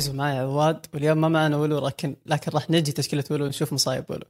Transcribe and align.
عزيز 0.00 0.14
ومعي 0.14 0.38
عواد 0.38 0.86
واليوم 0.94 1.20
ما 1.20 1.28
معنا 1.28 1.56
ولو 1.56 1.86
لكن 1.86 2.16
لكن 2.26 2.52
راح 2.52 2.70
نجي 2.70 2.92
تشكيلة 2.92 3.24
ولو 3.30 3.44
ونشوف 3.44 3.72
مصايب 3.72 4.04
ولو. 4.08 4.26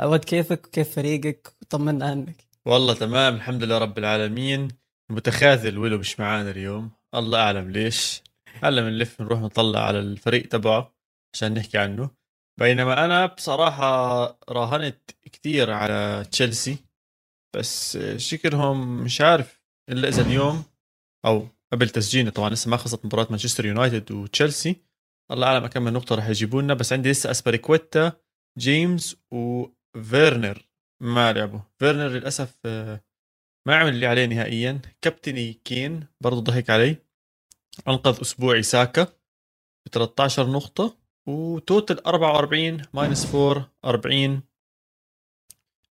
عواد 0.00 0.24
كيفك؟ 0.24 0.66
وكيف 0.66 0.94
فريقك؟ 0.94 1.52
وطمنا 1.62 2.06
عنك. 2.06 2.48
والله 2.66 2.94
تمام 2.94 3.34
الحمد 3.34 3.62
لله 3.62 3.78
رب 3.78 3.98
العالمين. 3.98 4.68
متخاذل 5.10 5.78
ولو 5.78 5.98
مش 5.98 6.20
معانا 6.20 6.50
اليوم. 6.50 6.90
الله 7.14 7.38
أعلم 7.38 7.70
ليش. 7.70 8.22
هلا 8.62 8.82
بنلف 8.82 9.20
نروح 9.20 9.40
نطلع 9.40 9.80
على 9.80 9.98
الفريق 9.98 10.48
تبعه 10.48 10.94
عشان 11.34 11.54
نحكي 11.54 11.78
عنه. 11.78 12.10
بينما 12.60 13.04
أنا 13.04 13.26
بصراحة 13.26 14.24
راهنت 14.48 15.10
كثير 15.32 15.70
على 15.70 16.26
تشيلسي. 16.30 16.76
بس 17.56 17.98
شكلهم 18.16 19.04
مش 19.04 19.20
عارف 19.20 19.62
إلا 19.88 20.08
إذا 20.08 20.22
اليوم 20.22 20.64
أو 21.26 21.48
قبل 21.72 21.88
تسجيلنا 21.88 22.30
طبعا 22.30 22.50
لسه 22.50 22.70
ما 22.70 22.76
خلصت 22.76 23.04
مباراة 23.04 23.26
مانشستر 23.30 23.66
يونايتد 23.66 24.12
وتشيلسي. 24.12 24.87
الله 25.30 25.46
أعلم 25.46 25.66
كم 25.66 25.88
نقطة 25.88 26.14
رح 26.14 26.28
يجيبوا 26.28 26.62
لنا 26.62 26.74
بس 26.74 26.92
عندي 26.92 27.10
لسه 27.10 27.30
أسبيليكويتا 27.30 28.12
جيمس 28.58 29.16
وفيرنر. 29.30 30.68
ما 31.00 31.32
لعبوا. 31.32 31.60
فيرنر 31.78 32.08
للأسف 32.08 32.56
آه، 32.64 33.00
ما 33.66 33.76
عمل 33.76 33.88
اللي 33.94 34.06
عليه 34.06 34.26
نهائيا. 34.26 34.80
كابتني 35.02 35.52
كين 35.52 36.06
برضه 36.20 36.40
ضحك 36.40 36.70
علي. 36.70 36.96
أنقذ 37.88 38.20
أسبوعي 38.20 38.62
ساكا 38.62 39.02
ب 39.86 39.88
13 39.92 40.50
نقطة 40.50 40.96
و 41.26 41.38
total 41.38 41.98
44 42.06 42.82
minus 42.94 43.34
4 43.34 43.72
40 43.84 44.42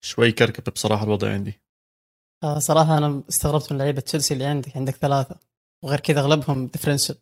شوي 0.01 0.33
كركب 0.33 0.73
بصراحة 0.73 1.05
الوضع 1.05 1.33
عندي. 1.33 1.61
آه 2.43 2.59
صراحة 2.59 2.99
أنا 2.99 3.23
استغربت 3.29 3.73
من 3.73 3.79
لعيبة 3.79 4.01
تشيلسي 4.01 4.35
اللي 4.35 4.45
عندك. 4.45 4.77
عندك 4.77 4.95
ثلاثة. 4.95 5.41
وغير 5.83 6.01
كذا 6.01 6.21
أغلبهم 6.21 6.67
differential 6.67 7.19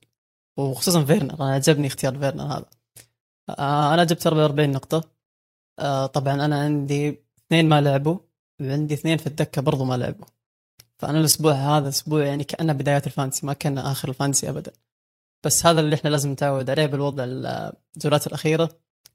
وخصوصا 0.56 1.04
فيرنر. 1.04 1.34
أنا 1.34 1.54
عجبني 1.54 1.86
اختيار 1.86 2.18
فيرنر 2.18 2.44
هذا. 2.44 2.66
آه 3.50 3.94
أنا 3.94 4.04
جبت 4.04 4.26
44 4.26 4.70
نقطة. 4.72 5.04
آه 5.78 6.06
طبعا 6.06 6.34
أنا 6.44 6.60
عندي 6.62 7.22
اثنين 7.46 7.68
ما 7.68 7.80
لعبوا 7.80 8.18
وعندي 8.60 8.94
اثنين 8.94 9.18
في 9.18 9.26
الدكة 9.26 9.62
برضو 9.62 9.84
ما 9.84 9.94
لعبوا. 9.96 10.26
فأنا 10.98 11.20
الأسبوع 11.20 11.52
هذا 11.52 11.88
أسبوع 11.88 12.24
يعني 12.24 12.44
كأنه 12.44 12.72
بدايات 12.72 13.06
ال 13.06 13.11
fantasy 13.11 13.46
ما 13.46 13.52
كان 13.52 13.78
آخر 13.78 14.08
ال 14.08 14.13
fantasy 14.13 14.48
ابدا. 14.48 14.72
بس 15.44 15.66
هذا 15.66 15.80
اللي 15.80 15.94
إحنا 15.96 16.10
لازم 16.10 16.32
نتعود 16.32 16.70
عليه 16.70 16.86
بالوضع 16.86 17.24
الجولات 17.96 18.26
الأخيرة. 18.26 18.68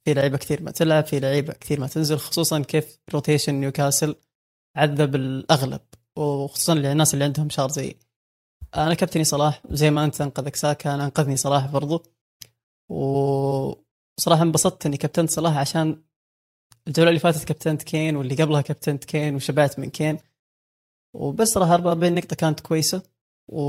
في 0.06 0.14
لعيبة 0.14 0.38
كثير 0.38 0.64
ما 0.64 0.72
تلعب 0.72 1.06
في 1.06 1.20
لعيبة 1.20 1.54
كثير 1.54 1.80
ما 1.80 1.88
تنزل 1.88 2.18
خصوصا 2.18 2.60
كيف 2.60 3.00
rotation 3.14 3.56
نيوكاسل 3.56 4.16
عذب 4.76 5.16
الأغلب. 5.16 5.82
وخصوصا 6.16 6.74
الناس 6.74 7.14
اللي 7.14 7.26
عندهم 7.26 7.50
شهر 7.50 7.70
زيي 7.70 7.98
أنا 8.76 8.94
كابتني 8.94 9.24
صلاح 9.24 9.62
زي 9.70 9.92
ما 9.92 10.04
أنت 10.04 10.22
أنقذك 10.22 10.56
ساكا 10.56 10.96
أنا 10.96 11.06
أنقذني 11.06 11.38
صلاح 11.38 11.66
برضو. 11.66 12.04
وصراحة 12.90 14.42
انبسطت 14.42 14.86
إني 14.86 14.98
كابتنت 14.98 15.30
صلاح 15.30 15.58
عشان 15.58 16.04
الجولة 16.88 17.10
اللي 17.10 17.20
فاتت 17.20 17.44
كابتنت 17.44 17.84
كين 17.84 18.16
واللي 18.16 18.36
قبلها 18.36 18.62
كابتنت 18.62 19.06
كين 19.06 19.36
وشبعت 19.36 19.80
من 19.80 19.90
كين. 19.90 20.18
وبس 21.16 21.48
صراحة 21.48 21.74
44 21.74 22.16
نقطة 22.16 22.36
كانت 22.36 22.60
كويسة. 22.60 23.02
و... 23.48 23.62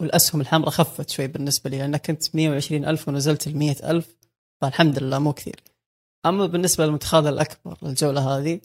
والأسهم 0.00 0.40
الحمراء 0.40 0.70
خفت 0.70 1.10
شوي 1.10 1.26
بالنسبة 1.26 1.70
لي 1.70 1.78
لأن 1.78 1.96
كنت 1.96 2.36
120 2.36 2.84
ألف 2.84 3.08
ونزلت 3.08 3.48
ل 3.48 3.56
100 3.56 3.90
ألف. 3.90 4.16
فالحمد 4.60 4.98
لله 4.98 5.18
مو 5.18 5.32
كثير. 5.32 5.60
أما 6.26 6.46
بالنسبة 6.46 6.86
للمتخاذل 6.86 7.28
الأكبر 7.28 7.78
للجوله 7.82 8.38
هذه 8.38 8.60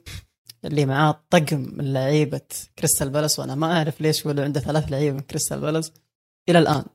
اللي 0.66 0.86
معاه 0.86 1.24
طقم 1.30 1.60
من 1.60 1.94
لعيبة 1.94 2.42
كريستال 2.80 3.10
بالاس 3.10 3.40
وأنا 3.40 3.56
ما 3.56 3.78
أعرف 3.78 4.02
ليش 4.02 4.26
ولا 4.26 4.44
عنده 4.44 4.60
ثلاث 4.60 4.92
لعيبة 4.92 5.16
من 5.16 5.22
كريستال 5.22 5.62
بالاس 5.62 5.92
إلى 6.50 6.60
الآن. 6.60 6.86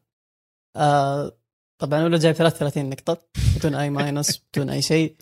آه 0.76 1.32
طبعا 1.78 2.04
ولا 2.04 2.18
جايب 2.18 2.34
33 2.34 2.90
نقطة 2.90 3.18
بدون 3.56 3.74
أي 3.74 3.90
minus 3.90 4.38
بدون 4.54 4.70
أي 4.70 4.82
شيء. 4.82 5.16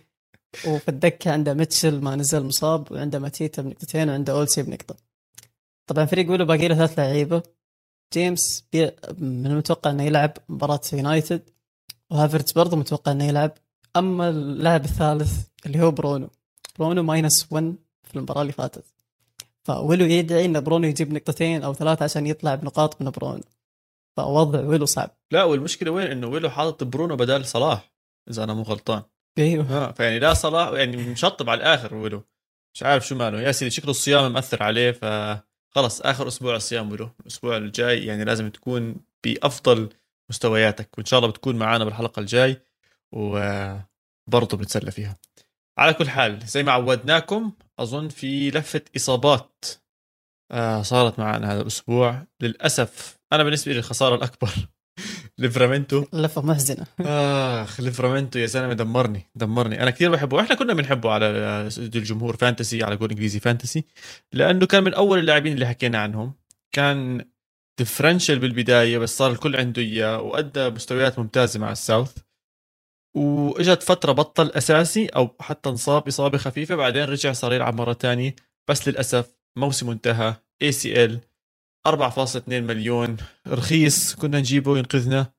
وفي 0.66 0.88
الدكة 0.88 1.32
عنده 1.32 1.54
ميتشل 1.54 2.00
ما 2.00 2.16
نزل 2.16 2.44
مصاب 2.44 2.92
وعنده 2.92 3.19
ماتيتا 3.19 3.62
بنقطتين 3.62 4.10
وعنده 4.10 4.32
أوليسي 4.33 4.62
بنقطة. 4.62 4.97
طبعا 5.86 6.04
فريق 6.04 6.30
ويلو 6.30 6.44
باقي 6.44 6.69
له 6.69 6.75
ثلاث 6.75 6.98
لعيبة. 6.98 7.42
جيمس 8.12 8.65
بي... 8.72 8.91
من 9.19 9.47
المتوقع 9.47 9.91
إنه 9.91 10.03
يلعب 10.03 10.32
مباراة 10.48 10.80
يونايتد 10.92 11.50
وهافرتز 12.10 12.53
برضه 12.53 12.76
متوقع 12.76 13.12
إنه 13.12 13.25
يلعب. 13.25 13.53
أما 13.97 14.28
اللاعب 14.28 14.84
الثالث 14.84 15.32
اللي 15.66 15.80
هو 15.80 15.91
برونو. 15.91 16.30
برونو 16.78 17.03
minus 17.03 17.47
1 17.50 17.76
في 18.09 18.17
المباراة 18.17 18.43
اللي 18.43 18.53
فاتت. 18.53 18.85
فويلو 19.65 20.05
يدعي 20.05 20.45
إن 20.45 20.61
برونو 20.61 20.87
يجيب 20.87 21.13
نقطتين 21.13 21.63
أو 21.63 21.75
ثلاثة 21.75 22.05
عشان 22.05 22.27
يطلع 22.27 22.55
بنقاط 22.55 23.03
من 23.03 23.11
برونو. 23.11 23.43
فوضع 24.17 24.61
ويلو 24.61 24.87
صعب. 24.87 25.11
لا 25.31 25.45
والمشكلة 25.45 25.91
وين؟ 25.91 26.07
إنه 26.07 26.27
ويلو 26.27 26.51
حاطط 26.51 26.85
برونو 26.85 27.17
بدال 27.17 27.47
صلاح 27.47 27.93
إذا 28.31 28.45
أنا 28.45 28.55
مو 28.55 28.63
غلطان. 28.63 29.03
أيوه. 29.39 29.73
آه 29.73 29.93
فيعني 29.93 30.19
لا 30.19 30.35
صلاح 30.35 30.69
يعني 30.69 30.97
مشطب 30.97 31.51
على 31.51 31.59
الآخر 31.59 31.95
ويلو. 31.95 32.23
مش 32.75 32.83
عارف 32.83 33.07
شو 33.07 33.15
ماله. 33.15 33.41
يا 33.41 33.53
سيدي 33.53 33.71
شكله 33.71 33.91
الصيام 33.91 34.33
مأثر 34.33 34.63
عليه 34.63 34.91
فخلص 34.91 36.01
آخر 36.01 36.29
أسبوع 36.29 36.57
الصيام 36.57 36.91
ويلو. 36.91 37.11
الأسبوع 37.21 37.57
الجاي 37.57 38.07
يعني 38.07 38.25
لازم 38.25 38.51
تكون 38.51 38.97
بأفضل 39.25 39.89
مستوياتك 40.31 40.99
وإن 40.99 41.07
شاء 41.07 41.19
الله 41.19 41.31
بتكون 41.31 41.57
معنا 41.57 41.85
بالحلقة 41.85 42.21
الجاي 42.21 42.61
وبرضه 43.13 44.57
بنتسلى 44.57 44.91
فيها. 44.91 45.17
على 45.78 45.94
كل 45.94 46.09
حال 46.09 46.39
زي 46.47 46.62
ما 46.62 46.72
عودناكم 46.72 47.53
أظن 47.78 48.09
في 48.09 48.50
لفة 48.50 48.81
إصابات 48.97 49.65
آه 50.53 50.83
صارت 50.83 51.19
معنا 51.19 51.53
هذا 51.53 51.61
الأسبوع. 51.61 52.27
للأسف 52.41 53.19
أنا 53.33 53.43
بالنسبة 53.43 53.72
لي 53.72 53.78
الخسارة 53.78 54.15
الأكبر. 54.15 54.50
ليفرامنتو. 55.39 56.05
لفة 56.12 56.43
محزنة. 56.43 56.87
آخ 57.62 57.81
ليفرامنتو 57.81 58.39
يا 58.39 58.47
زلمة 58.47 58.72
دمرني 58.72 59.27
دمرني. 59.34 59.83
أنا 59.83 59.91
كثير 59.91 60.11
بحبه 60.11 60.41
إحنا 60.41 60.55
كنا 60.55 60.75
بنحبه 60.75 61.11
على 61.11 61.27
الجمهور 61.78 62.37
fantasy 62.37 62.83
على 62.83 62.97
جول 62.97 63.10
إنجليزي 63.10 63.41
fantasy 63.41 63.84
لأنه 64.33 64.66
كان 64.66 64.84
من 64.84 64.95
أول 64.95 65.19
اللاعبين 65.19 65.53
اللي 65.53 65.66
حكينا 65.66 65.99
عنهم. 65.99 66.34
كان 66.72 67.25
differential 67.78 68.39
بالبداية 68.39 68.99
بس 68.99 69.19
صار 69.19 69.31
الكل 69.31 69.56
عنده 69.56 69.83
إياه 69.83 70.21
وأدى 70.21 70.71
مستويات 70.71 71.19
ممتازة 71.19 71.60
مع 71.60 71.72
الساوث. 71.72 72.16
وإجت 73.19 73.83
فترة 73.83 74.12
بطل 74.12 74.51
أساسي 74.51 75.06
أو 75.06 75.37
حتى 75.41 75.69
انصاب 75.69 76.09
إصابة 76.09 76.39
خفيفة 76.39 76.75
بعدين 76.77 77.05
رجع 77.05 77.33
صار 77.33 77.53
يلعب 77.53 77.75
مرة 77.75 77.93
تانية. 77.93 78.37
بس 78.69 78.89
للأسف 78.89 79.37
موسمه 79.56 79.93
انتهى. 79.93 80.34
ACL 80.62 81.21
4.2 81.89 82.49
مليون 82.49 83.17
رخيص 83.49 84.15
كنا 84.15 84.39
نجيبه 84.39 84.78
ينقذنا 84.78 85.33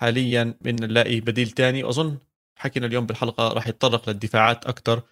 حاليا 0.00 0.58
بدنا 0.60 0.86
نلاقي 0.86 1.20
بديل 1.20 1.50
تاني. 1.50 1.84
وأظن 1.84 2.18
حكينا 2.58 2.86
اليوم 2.86 3.06
بالحلقة 3.06 3.48
راح 3.48 3.68
يتطرق 3.68 4.08
للدفاعات 4.08 4.66
أكثر 4.66 5.02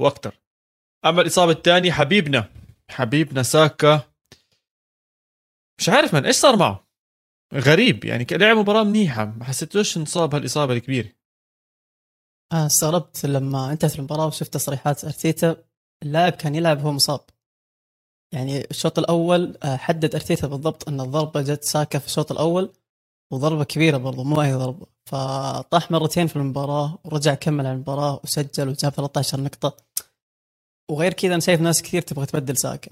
وأكثر 0.00 0.34
أما 1.04 1.22
الإصابة 1.22 1.52
الثانية 1.52 1.92
حبيبنا 1.92 2.50
حبيبنا 2.90 3.42
ساكا. 3.42 4.02
مش 5.78 5.88
عارف 5.88 6.14
من 6.14 6.26
إيش 6.26 6.36
صار 6.36 6.56
معه؟ 6.56 6.86
غريب 7.54 8.04
يعني 8.04 8.26
لعب 8.30 8.56
مباراة 8.56 8.84
منيحة. 8.84 9.24
ما 9.24 9.44
حسيتوش 9.44 9.96
انصاب 9.96 10.34
هالإصابة 10.34 10.72
الكبيرة. 10.74 11.15
أنا 12.52 12.66
استغربت 12.66 13.26
لما 13.26 13.72
انتهت 13.72 13.98
المباراة 13.98 14.26
وشفت 14.26 14.54
تصريحات 14.54 15.04
أرتيتا. 15.04 15.56
اللاعب 16.02 16.32
كان 16.32 16.54
يلعب 16.54 16.78
وهو 16.78 16.92
مصاب. 16.92 17.20
يعني 18.32 18.64
الشوط 18.70 18.98
الأول 18.98 19.56
آه، 19.62 19.76
حدد 19.76 20.14
أرتيتا 20.14 20.46
بالضبط 20.46 20.88
أن 20.88 21.00
الضربة 21.00 21.42
جت 21.42 21.64
ساكا 21.64 21.98
في 21.98 22.06
الشوط 22.06 22.32
الأول 22.32 22.72
وضربة 23.32 23.64
كبيرة 23.64 23.96
برضو 23.96 24.24
مو 24.24 24.42
أي 24.42 24.54
ضربة. 24.54 24.86
فطاح 25.06 25.90
مرتين 25.90 26.26
في 26.26 26.36
المباراة 26.36 26.98
ورجع 27.04 27.34
كمل 27.34 27.66
على 27.66 27.74
المباراة 27.74 28.20
وسجل 28.24 28.68
وجاب 28.68 28.92
13 28.92 29.40
نقطة. 29.40 29.76
وغير 30.90 31.12
كذا 31.12 31.32
أنا 31.32 31.40
شايف 31.40 31.60
ناس 31.60 31.82
كثير 31.82 32.02
تبغى 32.02 32.26
تبدل 32.26 32.56
ساكا 32.56 32.90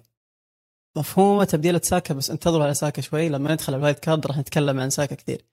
مفهومة 0.96 1.44
تبديلة 1.44 1.80
ساكا 1.84 2.14
بس 2.14 2.30
انتظروا 2.30 2.64
على 2.64 2.74
ساكا 2.74 3.02
شوي. 3.02 3.28
لما 3.28 3.52
ندخل 3.52 3.72
على 3.72 3.80
ال 3.80 3.84
wild 3.84 3.98
card 3.98 4.26
راح 4.26 4.38
نتكلم 4.38 4.80
عن 4.80 4.90
ساكا 4.90 5.14
كثير. 5.14 5.44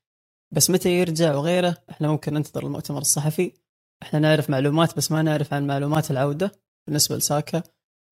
بس 0.52 0.70
متى 0.70 0.90
يرجع 0.90 1.36
وغيره 1.36 1.78
إحنا 1.90 2.08
ممكن 2.08 2.34
ننتظر 2.34 2.66
المؤتمر 2.66 3.02
الصحفي. 3.02 3.61
إحنا 4.04 4.20
نعرف 4.20 4.50
معلومات 4.50 4.98
بس 4.98 5.12
ما 5.12 5.22
نعرف 5.22 5.54
عن 5.54 5.68
معلومات 5.68 6.12
العودة. 6.12 6.52
بالنسبة 6.88 7.16
لساكا 7.18 7.64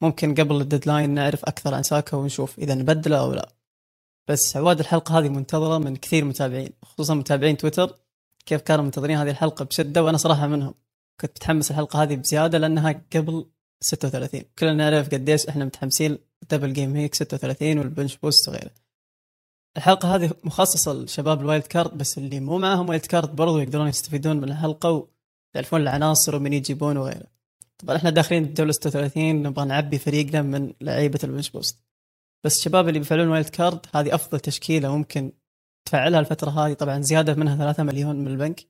ممكن 0.01 0.35
قبل 0.35 0.61
ال 0.61 0.66
deadline 0.66 1.09
نعرف 1.09 1.45
أكثر 1.45 1.75
عن 1.75 1.83
ساكا 1.83 2.17
ونشوف 2.17 2.59
إذا 2.59 2.75
نبدله 2.75 3.19
أو 3.19 3.33
لا. 3.33 3.49
بس 4.27 4.57
عواد 4.57 4.79
الحلقة 4.79 5.19
هذه 5.19 5.29
منتظرة 5.29 5.77
من 5.77 5.95
كثير 5.95 6.25
متابعين 6.25 6.73
خصوصا 6.83 7.13
متابعين 7.13 7.57
تويتر 7.57 7.95
كيف 8.45 8.61
كانوا 8.61 8.85
منتظرين 8.85 9.17
هذه 9.17 9.29
الحلقة 9.29 9.65
بشدة 9.65 10.03
وأنا 10.03 10.17
صراحة 10.17 10.47
منهم. 10.47 10.73
كنت 11.21 11.31
متحمس 11.31 11.71
الحلقة 11.71 12.03
هذه 12.03 12.15
بزيادة 12.15 12.57
لأنها 12.57 13.01
قبل 13.15 13.45
36 13.81 14.41
كلنا 14.59 14.89
نعرف 14.89 15.09
قديش 15.09 15.47
إحنا 15.47 15.65
متحمسين 15.65 16.17
double 16.51 16.73
game 16.73 16.95
week 16.95 17.15
36 17.15 17.77
وال 17.79 17.90
bench 17.90 18.17
boost 18.17 18.47
وغيره. 18.47 18.71
الحلقة 19.77 20.15
هذه 20.15 20.31
مخصصة 20.43 20.93
لشباب 20.93 21.41
ال 21.41 21.45
wild 21.45 21.63
card 21.63 21.97
بس 21.97 22.17
اللي 22.17 22.39
مو 22.39 22.57
معاهم 22.57 22.89
wild 22.89 23.05
card 23.05 23.35
برضو 23.35 23.59
يقدرون 23.59 23.87
يستفيدون 23.87 24.37
من 24.37 24.43
الحلقة 24.43 25.07
ويعرفون 25.55 25.81
العناصر 25.81 26.35
ومن 26.35 26.53
يجيبون 26.53 26.97
وغيره. 26.97 27.27
طبعا 27.77 27.95
إحنا 27.95 28.09
داخلين 28.09 28.43
الجوله 28.43 28.71
36 28.71 29.43
نبغى 29.43 29.65
نعبي 29.65 29.97
فريقنا 29.97 30.41
من 30.41 30.73
لعيبة 30.81 31.19
ال 31.23 31.27
bench 31.27 31.49
boost. 31.49 31.83
بس 32.43 32.57
الشباب 32.57 32.87
اللي 32.87 32.99
بيفعلون 32.99 33.27
wild 33.27 33.49
card 33.49 33.85
هذه 33.95 34.15
أفضل 34.15 34.39
تشكيلة 34.39 34.97
ممكن 34.97 35.31
تفعلها 35.85 36.19
الفترة 36.19 36.49
هذه. 36.49 36.73
طبعا 36.73 37.01
زيادة 37.01 37.33
منها 37.33 37.55
3 37.55 37.83
مليون 37.83 38.15
من 38.15 38.27
البنك. 38.27 38.61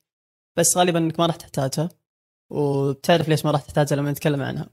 بس 0.58 0.78
غالبا 0.78 1.00
إنك 1.00 1.20
ما 1.20 1.26
راح 1.26 1.36
تحتاجها. 1.36 1.90
وبتعرف 2.50 3.30
ليش 3.30 3.46
ما 3.46 3.52
راح 3.52 3.62
تحتاجها 3.62 3.96
لما 3.96 4.12
نتكلم 4.12 4.42
عنها. 4.42 4.70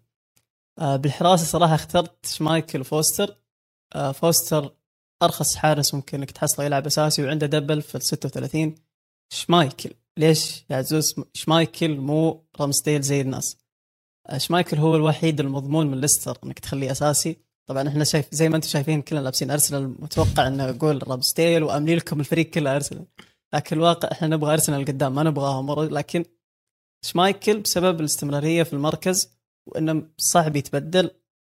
آه، 0.79 0.97
بالحراسة 0.97 1.45
صراحة 1.45 1.75
اخترت 1.75 2.27
شمايكل 2.27 2.81
وفوستر 2.81 3.37
آه، 3.95 4.13
فوستر 4.13 4.77
أرخص 5.23 5.57
حارس 5.57 5.95
ممكن 5.95 6.19
إنك 6.19 6.31
تحصله 6.31 6.65
يلعب 6.67 6.87
أساسي 6.87 7.25
وعنده 7.25 7.47
double 7.47 7.83
في 7.83 7.95
ال 7.95 8.03
36 8.03 8.75
شمايكل 9.33 9.91
ليش؟ 10.19 10.65
يا 10.71 10.77
عزوز 10.77 11.15
شمايكل 11.35 11.97
مو 11.97 12.45
رامسديل 12.61 13.03
زي 13.03 13.21
الناس. 13.21 13.57
آه، 14.29 14.39
شمايكل 14.39 14.77
هو 14.77 14.97
الوحيد 14.97 15.41
المضمون 15.41 15.87
من 15.87 16.01
ليستر 16.01 16.39
إنك 16.45 16.59
تخليه 16.59 16.91
أساسي. 16.91 17.37
طبعا 17.67 17.89
إحنا 17.89 18.05
شايف 18.05 18.27
زي 18.33 18.49
ما 18.49 18.57
أنتم 18.57 18.69
شايفين 18.69 19.03
كلنا 19.03 19.21
لابسين 19.21 19.51
أرسنال 19.51 19.89
متوقع 19.89 20.47
إنه 20.47 20.71
أقول 20.71 21.09
رامسديل 21.09 21.63
وأملي 21.63 21.95
لكم 21.95 22.21
الفريق 22.21 22.51
كله 22.51 22.77
أرسنال. 22.77 23.07
لكن 23.55 23.77
الواقع 23.77 24.09
إحنا 24.13 24.29
نبغى 24.29 24.53
أرسنال 24.53 24.85
قدام 24.85 25.15
ما 25.15 25.23
نبغاهم. 25.23 25.83
لكن 25.83 26.25
شمايكل 27.05 27.61
بسبب 27.61 28.01
الاستمرارية 28.01 28.63
في 28.63 28.73
المركز 28.73 29.37
وإنه 29.67 30.09
صعب 30.19 30.57
يتبدل 30.57 31.11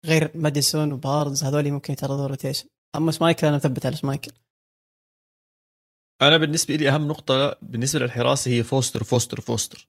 غير 0.06 0.30
ماديسون 0.34 0.92
وبارنز 0.92 1.44
هذول 1.44 1.70
ممكن 1.70 1.92
يتعرضوا 1.92 2.26
rotation 2.26 2.66
أما 2.96 3.12
شمايكل 3.12 3.46
أنا 3.46 3.56
مثبت 3.56 3.86
على 3.86 3.96
شمايكل. 3.96 4.32
أنا 6.22 6.36
بالنسبة 6.36 6.74
لي 6.76 6.88
أهم 6.88 7.08
نقطة 7.08 7.56
بالنسبة 7.62 8.00
للحراسة 8.00 8.50
هي 8.50 8.62
فوستر 8.62 9.04
فوستر 9.04 9.40
فوستر. 9.40 9.88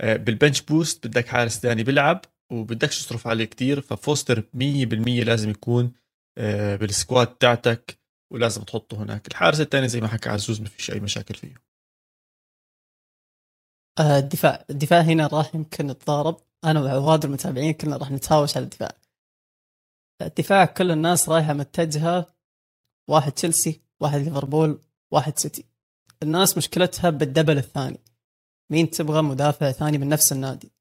آه، 0.00 0.16
بال 0.16 0.29
bench 0.29 0.60
boost 0.62 1.06
بدك 1.06 1.26
حارس 1.28 1.58
ثاني 1.60 1.82
بيلعب 1.82 2.24
وبدكش 2.52 3.06
تصرف 3.06 3.26
عليه 3.26 3.44
كتير 3.44 3.80
ففوستر 3.80 4.40
100% 4.54 5.24
لازم 5.24 5.50
يكون 5.50 5.92
آه، 6.38 6.76
بال 6.76 6.90
squad 6.90 7.26
تاعتك 7.26 7.98
ولازم 8.32 8.62
تحطه 8.62 9.02
هناك. 9.02 9.28
الحارس 9.28 9.60
الثاني 9.60 9.88
زي 9.88 10.00
ما 10.00 10.08
حكى 10.08 10.28
عزوز 10.28 10.60
ما 10.60 10.68
فيش 10.68 10.90
أي 10.90 11.00
مشاكل 11.00 11.34
فيه. 11.34 11.54
آه، 13.98 14.18
الدفاع 14.18 14.64
الدفاع 14.70 15.00
هنا 15.00 15.26
راح 15.26 15.54
يمكن 15.54 15.86
نتضارب 15.86 16.36
أنا 16.64 16.80
وعواد 16.82 17.24
المتابعين 17.24 17.72
كلنا 17.72 17.96
راح 17.96 18.10
نتهاوش 18.10 18.56
على 18.56 18.64
الدفاع. 18.64 18.90
الدفاع 20.22 20.64
كل 20.64 20.90
الناس 20.90 21.28
رايحة 21.28 21.52
متجهة 21.52 22.26
واحد 23.10 23.32
تشيلسي 23.32 23.80
واحد 24.00 24.18
ليفربول. 24.18 24.80
واحد 25.12 25.38
سيتي. 25.38 25.64
الناس 26.22 26.58
مشكلتها 26.58 27.10
بالدبل 27.10 27.58
الثاني. 27.58 28.00
مين 28.72 28.90
تبغى 28.90 29.22
مدافع 29.22 29.70
ثاني 29.70 29.98
من 29.98 30.08
نفس 30.08 30.32
النادي؟ 30.32 30.72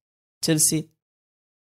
تشيلسي 0.41 0.89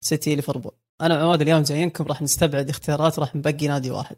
سيتي 0.04 0.36
ليفربول. 0.36 0.72
أنا 1.02 1.18
وعواد 1.18 1.42
اليوم 1.42 1.64
جايينكم 1.64 2.04
راح 2.04 2.22
نستبعد 2.22 2.70
اختيارات 2.70 3.20
راح 3.20 3.36
نبقي 3.36 3.68
نادي 3.68 3.92
واحد. 3.92 4.18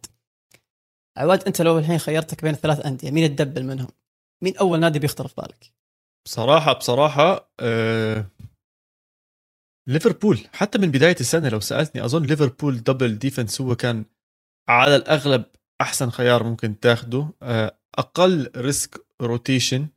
عواد 1.18 1.44
أنت 1.44 1.62
لو 1.62 1.80
الحين 1.80 1.98
خيرتك 1.98 2.44
بين 2.44 2.54
الثلاث 2.54 2.86
أندية 2.86 3.12
مين 3.12 3.36
تدبل 3.36 3.64
منهم؟ 3.64 3.88
مين 4.44 4.58
أول 4.58 4.80
نادي 4.80 5.00
بيخطر 5.00 5.28
في 5.28 5.34
بالك؟ 5.38 5.74
بصراحة 6.26 6.74
بصراحة 6.74 7.54
آه 7.60 8.26
ليفربول. 9.88 10.48
حتى 10.54 10.78
من 10.78 10.92
بداية 10.92 11.16
السنة 11.20 11.50
لو 11.50 11.60
سألتني 11.60 12.06
أظن 12.06 12.24
ليفربول 12.24 12.84
double 12.84 13.18
defence 13.18 13.62
هو 13.62 13.76
كان 13.76 14.06
على 14.70 14.96
الأغلب 14.96 15.46
أحسن 15.82 16.10
خيار 16.10 16.44
ممكن 16.44 16.80
تاخده. 16.80 17.34
آه 17.42 17.81
أقل 17.96 18.52
risk 18.56 19.06
rotation 19.22 19.88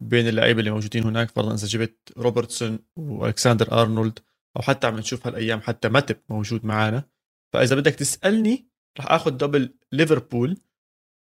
بين 0.00 0.28
اللعيبة 0.28 0.60
اللي 0.60 0.70
موجودين 0.70 1.04
هناك. 1.04 1.30
فرضا 1.30 1.54
إذا 1.54 1.66
جبت 1.66 2.12
روبرتسون 2.18 2.78
والكساندر 2.96 3.72
أرنولد 3.72 4.18
أو 4.56 4.62
حتى 4.62 4.86
عم 4.86 4.98
نشوف 4.98 5.26
هالأيام 5.26 5.60
حتى 5.60 5.88
ماتب 5.88 6.16
موجود 6.28 6.64
معانا. 6.64 7.04
فإذا 7.52 7.76
بدك 7.76 7.94
تسألني 7.94 8.66
راح 8.98 9.12
آخذ 9.12 9.30
double 9.30 9.74
ليفربول 9.92 10.56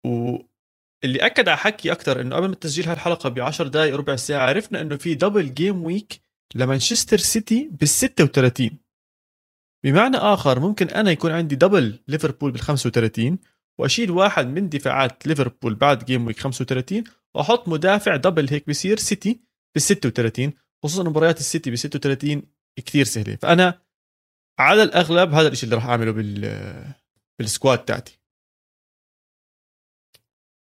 واللي 0.05 1.19
أكد 1.19 1.49
على 1.49 1.57
حكي 1.57 1.91
أكثر 1.91 2.21
إنه 2.21 2.35
قبل 2.35 2.47
ما 2.47 2.55
تسجيل 2.55 2.89
هالحلقة 2.89 3.29
ب 3.29 3.39
10 3.39 3.67
دقائق 3.67 3.95
ربع 3.95 4.15
ساعة 4.15 4.47
عرفنا 4.49 4.81
إنه 4.81 4.95
في 4.95 5.15
double 5.15 5.53
game 5.53 5.83
week 5.83 6.21
لمانشستر 6.55 7.17
سيتي 7.17 7.69
بال 7.71 7.87
36 7.87 8.69
بمعنى 9.83 10.17
آخر 10.17 10.59
ممكن 10.59 10.87
أنا 10.87 11.11
يكون 11.11 11.31
عندي 11.31 11.55
double 11.55 11.99
ليفربول 12.07 12.51
بال 12.51 12.61
35 12.61 13.39
واشيل 13.79 14.11
واحد 14.11 14.47
من 14.47 14.69
دفاعات 14.69 15.27
ليفربول 15.27 15.75
بعد 15.75 16.05
game 16.05 16.25
week 16.27 16.39
35 16.39 17.03
وأحط 17.35 17.67
مدافع 17.67 18.15
double 18.15 18.49
week 18.49 18.69
بصير 18.69 18.97
سيتي 18.97 19.39
بال 19.75 19.81
36 19.81 20.53
خصوصا 20.83 21.03
مباريات 21.03 21.39
السيتي 21.39 21.69
بال 21.69 21.79
36 21.79 22.43
كثير 22.85 23.05
سهلة. 23.05 23.35
فأنا 23.35 23.81
على 24.59 24.83
الأغلب 24.83 25.33
هذا 25.33 25.47
الشيء 25.47 25.63
اللي 25.63 25.75
راح 25.75 25.85
أعمله 25.85 26.11
بال 26.11 26.93
بال 27.39 27.52
squad 27.52 27.85
تاعتي. 27.85 28.19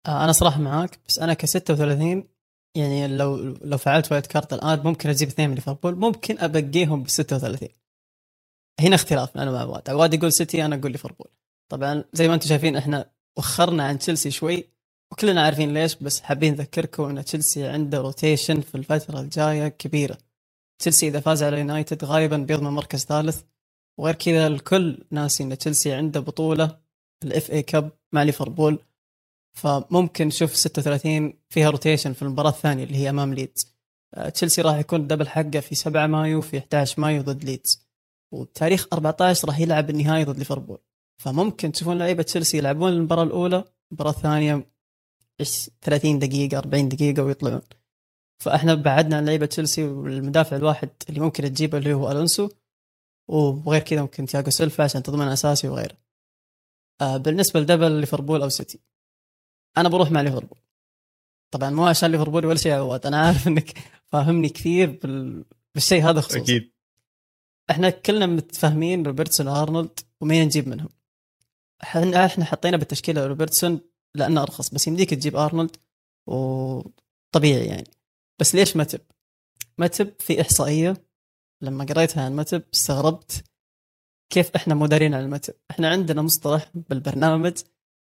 آه، 0.07 0.23
أنا 0.23 0.31
صراحة 0.31 0.61
معاك 0.61 0.99
بس 1.07 1.19
أنا 1.19 1.33
ك 1.33 1.45
36 1.45 2.29
يعني 2.77 3.17
لو 3.17 3.37
لو 3.61 3.77
فعلت 3.77 4.11
wild 4.11 4.27
card 4.27 4.53
الآن 4.53 4.79
ممكن 4.79 5.09
أجيب 5.09 5.27
اثنين 5.27 5.49
من 5.49 5.55
ليفربول 5.55 5.95
ممكن 5.95 6.39
أبقيهم 6.39 7.03
ب 7.03 7.07
36 7.07 7.69
هنا 8.79 8.95
اختلاف 8.95 9.37
أنا 9.37 9.51
مع 9.51 9.59
عواد 9.59 9.89
عواد 9.89 10.13
يقول 10.13 10.33
سيتي 10.33 10.65
أنا 10.65 10.75
أقول 10.75 10.91
ليفربول. 10.91 11.31
طبعا 11.69 12.03
زي 12.13 12.27
ما 12.27 12.33
أنتم 12.33 12.47
شايفين 12.47 12.75
إحنا 12.75 13.11
وخرنا 13.37 13.83
عن 13.83 13.99
تشيلسي 13.99 14.31
شوي 14.31 14.65
وكلنا 15.11 15.41
عارفين 15.41 15.73
ليش 15.73 15.95
بس 15.95 16.21
حابين 16.21 16.53
نذكركم 16.53 17.03
إن 17.03 17.25
تشيلسي 17.25 17.67
عنده 17.67 17.97
rotation 18.01 18.61
في 18.61 18.75
الفترة 18.75 19.19
الجاية 19.19 19.67
كبيرة. 19.67 20.17
تشيلسي 20.79 21.07
إذا 21.07 21.19
فاز 21.19 21.43
على 21.43 21.59
يونايتد 21.59 22.05
غالبا 22.05 22.37
بيضمن 22.37 22.69
مركز 22.69 23.05
ثالث. 23.05 23.41
وغير 23.99 24.15
كذا 24.15 24.47
الكل 24.47 25.03
ناسي 25.11 25.43
إن 25.43 25.57
تشيلسي 25.57 25.93
عنده 25.93 26.19
بطولة 26.19 26.77
ال 27.23 27.51
FA 27.51 27.61
Cup 27.61 27.91
مع 28.13 28.23
ليفربول. 28.23 28.79
فممكن 29.57 30.27
نشوف 30.27 30.55
36 30.55 31.33
فيها 31.49 31.69
rotation 31.69 32.13
في 32.13 32.21
المباراة 32.21 32.49
الثانية 32.49 32.83
اللي 32.83 32.97
هي 32.97 33.09
أمام 33.09 33.33
ليدز. 33.33 33.75
آه، 34.13 34.29
تشيلسي 34.29 34.61
راح 34.61 34.75
يكون 34.75 35.01
ال 35.01 35.05
double 35.05 35.27
حقه 35.27 35.59
في 35.59 35.75
7 35.75 36.07
مايو 36.07 36.41
في 36.41 36.57
11 36.57 37.01
مايو 37.01 37.21
ضد 37.21 37.43
ليدز. 37.43 37.87
وتاريخ 38.33 38.87
14 38.93 39.47
راح 39.47 39.59
يلعب 39.59 39.89
النهائي 39.89 40.23
ضد 40.23 40.37
ليفربول. 40.37 40.79
فممكن 41.19 41.71
تشوفون 41.71 41.97
لعيبة 41.97 42.23
تشيلسي 42.23 42.57
يلعبون 42.57 42.91
المباراة 42.93 43.23
الأولى 43.23 43.63
المباراة 43.91 44.11
الثانية 44.11 44.71
30 45.81 46.19
دقيقة 46.19 46.57
40 46.57 46.89
دقيقة 46.89 47.23
ويطلعون. 47.23 47.61
فإحنا 48.43 48.73
بعدنا 48.75 49.17
عن 49.17 49.25
لعيبة 49.25 49.45
تشيلسي 49.45 49.83
والمدافع 49.83 50.55
الواحد 50.55 50.89
اللي 51.09 51.19
ممكن 51.19 51.43
تجيبه 51.43 51.77
اللي 51.77 51.93
هو 51.93 52.11
ألونسو 52.11 52.49
وغير 53.27 53.81
كذا 53.81 54.01
ممكن 54.01 54.25
تياجو 54.25 54.49
سيلفا 54.51 54.83
عشان 54.83 55.03
تضمن 55.03 55.27
أساسي 55.27 55.67
وغيره. 55.67 55.97
آه 57.01 57.17
بالنسبة 57.17 57.59
ل 57.59 57.64
double 57.64 57.91
ليفربول 57.91 58.41
أو 58.41 58.49
سيتي 58.49 58.79
أنا 59.77 59.89
بروح 59.89 60.11
مع 60.11 60.21
ليفربول. 60.21 60.59
طبعا 61.51 61.69
مو 61.69 61.85
عشان 61.87 62.11
ليفربول 62.11 62.45
ولا 62.45 62.57
شيء 62.57 62.71
عواد 62.71 63.05
أنا 63.05 63.17
عارف 63.21 63.47
إنك 63.47 63.77
فاهمني 64.05 64.49
كثير 64.49 64.99
بال... 65.03 65.45
بالشيء 65.75 66.09
هذا 66.09 66.21
خصوصا. 66.21 66.39
أكيد. 66.39 66.71
إحنا 67.69 67.89
كلنا 67.89 68.25
متفاهمين 68.25 69.05
روبرتسون 69.05 69.47
وارنولد 69.47 69.99
ومين 70.21 70.45
نجيب 70.45 70.67
منهم؟ 70.67 70.89
إحنا 71.83 72.25
إحنا 72.25 72.45
حطينا 72.45 72.77
بالتشكيلة 72.77 73.27
روبرتسون 73.27 73.81
لأنه 74.15 74.41
أرخص 74.41 74.69
بس 74.69 74.87
يمديك 74.87 75.09
تجيب 75.09 75.35
أرنولد 75.35 75.75
وطبيعي 76.27 77.65
يعني. 77.65 77.87
بس 78.39 78.55
ليش 78.55 78.77
ماتيب؟ 78.77 79.01
ماتيب 79.77 80.13
في 80.19 80.41
إحصائية. 80.41 80.93
لما 81.61 81.85
قريتها 81.85 82.25
عن 82.25 82.35
ماتيب 82.35 82.63
استغربت 82.73 83.43
كيف 84.29 84.55
إحنا 84.55 84.75
مو 84.75 84.85
دارين 84.85 85.13
عن 85.13 85.23
الماتيب 85.23 85.53
إحنا 85.71 85.89
عندنا 85.89 86.21
مصطلح 86.21 86.71
بالبرنامج 86.73 87.57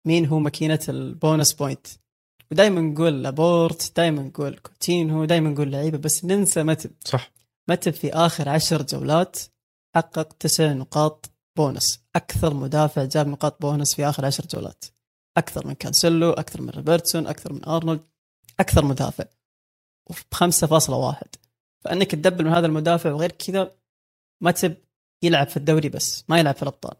مين 0.06 0.25
هو 0.25 0.39
ماكينة 0.39 0.80
ال 0.89 1.00
bonus 1.00 1.53
point. 1.53 1.88
ودائما 2.51 2.82
نقول 2.82 3.24
لابورت 3.24 3.94
دائما 3.98 4.22
نقول 4.22 4.58
كوتينهو 4.58 5.25
دائما 5.25 5.50
نقول 5.50 5.72
لعيبة 5.72 5.98
بس 5.98 6.25
ننسى 6.25 6.63
ماتيب 6.63 6.91
صح. 7.06 7.32
ماتيب 7.70 7.93
في 7.94 8.13
آخر 8.13 8.50
عشر 8.50 8.82
جولات 8.82 9.39
حقق 9.96 10.34
تسع 10.34 10.74
نقاط 10.74 11.30
بونس. 11.58 12.00
أكثر 12.15 12.53
مدافع 12.53 13.05
جاب 13.05 13.27
نقاط 13.27 13.62
بونس 13.62 13.96
في 13.96 14.05
آخر 14.05 14.25
عشر 14.25 14.46
جولات. 14.46 14.86
أكثر 15.38 15.67
من 15.67 15.74
كانسيلو 15.74 16.31
أكثر 16.31 16.62
من 16.62 16.70
روبرتسون 16.70 17.27
أكثر 17.27 17.53
من 17.53 17.65
أرنولد 17.65 18.01
أكثر 18.60 18.86
مدافع. 18.86 19.25
ب 20.10 20.13
5.1 20.36 21.36
فأنك 21.79 22.12
تدبل 22.12 22.46
من 22.46 22.51
هذا 22.51 22.65
المدافع 22.65 23.12
وغير 23.12 23.31
كذا 23.31 23.75
ماتيب 24.41 24.77
يلعب 25.24 25.48
في 25.48 25.58
الدوري 25.58 25.89
بس 25.89 26.24
ما 26.29 26.39
يلعب 26.39 26.55
في 26.55 26.63
الأبطال. 26.63 26.96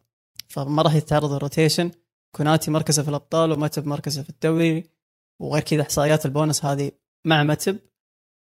فما 0.50 0.82
راح 0.82 0.96
يتعرض 0.96 1.32
ال 1.32 1.39
rotation 1.39 1.92
كوناتي 2.36 2.72
مركزه 2.72 3.04
في 3.04 3.10
الأبطال 3.10 3.52
وماتيب 3.52 3.88
مركزه 3.88 4.24
في 4.24 4.30
الدوري. 4.30 4.90
وغير 5.40 5.64
كذا 5.64 5.82
إحصائيات 5.82 6.26
البونس 6.26 6.66
هذه 6.66 6.92
مع 7.26 7.44
ماتيب 7.44 7.80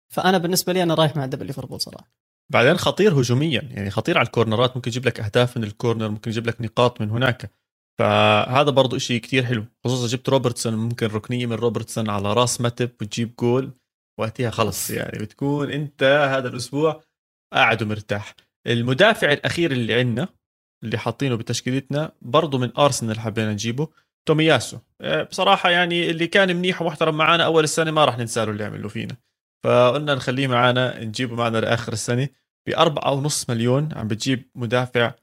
فأنا 0.09 0.39
بالنسبة 0.39 0.73
لي 0.73 0.83
أنا 0.83 0.95
رايح 0.95 1.17
مع 1.17 1.27
double 1.27 1.47
ليفربول 1.47 1.81
صراحة. 1.81 2.22
بعدين 2.53 2.77
خطير 2.77 3.21
هجوميا. 3.21 3.61
يعني 3.71 3.91
خطير 3.91 4.19
على 4.19 4.27
الكورنرات. 4.27 4.77
ممكن 4.77 4.91
يجيب 4.91 5.07
لك 5.07 5.21
أهداف 5.21 5.57
من 5.57 5.65
الكورنر 5.65 6.09
ممكن 6.09 6.31
يجيب 6.31 6.47
لك 6.47 6.61
نقاط 6.61 7.01
من 7.01 7.11
هناك. 7.11 7.51
فهذا 7.99 8.71
برضو 8.71 8.97
إشي 8.97 9.19
كتير 9.19 9.45
حلو. 9.45 9.65
خصوصا 9.85 10.07
جبت 10.07 10.29
روبرتسون 10.29 10.75
ممكن 10.75 11.07
ركنية 11.07 11.47
من 11.47 11.53
روبرتسون 11.53 12.11
على 12.11 12.33
راس 12.33 12.61
ماتيب 12.61 12.91
وتجيب 13.01 13.35
جول. 13.41 13.71
وقتها 14.21 14.51
خلص. 14.51 14.91
يعني 14.91 15.19
بتكون 15.19 15.71
أنت 15.71 16.03
هذا 16.03 16.49
الأسبوع 16.49 17.03
قاعد 17.53 17.83
ومرتاح. 17.83 18.35
المدافع 18.67 19.33
الأخير 19.33 19.73
اللي 19.73 19.95
عندنا 19.95 20.29
اللي 20.85 20.99
حاطينه 20.99 21.35
بتشكيلتنا 21.35 22.13
برضه 22.23 22.59
من 22.59 22.77
أرسنال 22.79 23.21
حبينا 23.21 23.53
نجيبه 23.53 23.89
تومياسو. 24.29 24.79
آه، 25.01 25.23
بصراحة 25.23 25.71
يعني 25.71 26.11
اللي 26.11 26.27
كان 26.27 26.57
منيح 26.57 26.83
ومحترم 26.83 27.17
معنا 27.17 27.45
أول 27.45 27.65
السنة 27.65 27.91
ما 27.91 28.05
راح 28.05 28.19
ننسى 28.19 28.45
له 28.45 28.51
اللي 28.51 28.65
عمله 28.65 28.89
فينا. 28.89 29.17
فقلنا 29.65 30.15
نخليه 30.15 30.47
معنا 30.47 31.05
نجيبه 31.05 31.35
معنا 31.37 31.59
لآخر 31.59 31.93
السنة 31.93 32.29
بأربعة 32.67 33.13
ونص 33.13 33.51
مليون. 33.51 33.89
عم 33.95 34.09
بتجيب 34.09 34.51
مدافع 34.55 35.15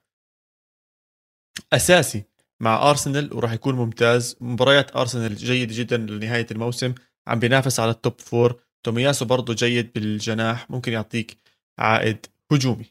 أساسي 1.73 2.23
مع 2.59 2.89
أرسنال 2.89 3.33
وراح 3.33 3.51
يكون 3.53 3.75
ممتاز. 3.75 4.35
مباريات 4.41 4.95
أرسنال 4.95 5.35
جيدة 5.35 5.75
جدا 5.75 5.97
لنهاية 5.97 6.47
الموسم. 6.51 6.93
عم 7.27 7.39
بينافس 7.39 7.79
على 7.79 7.91
ال 7.91 7.99
top 7.99 8.21
four 8.21 8.61
تومياسو 8.83 9.25
برضه 9.25 9.53
جيد 9.53 9.93
بالجناح 9.93 10.71
ممكن 10.71 10.93
يعطيك 10.93 11.37
عائد 11.79 12.25
هجومي. 12.51 12.85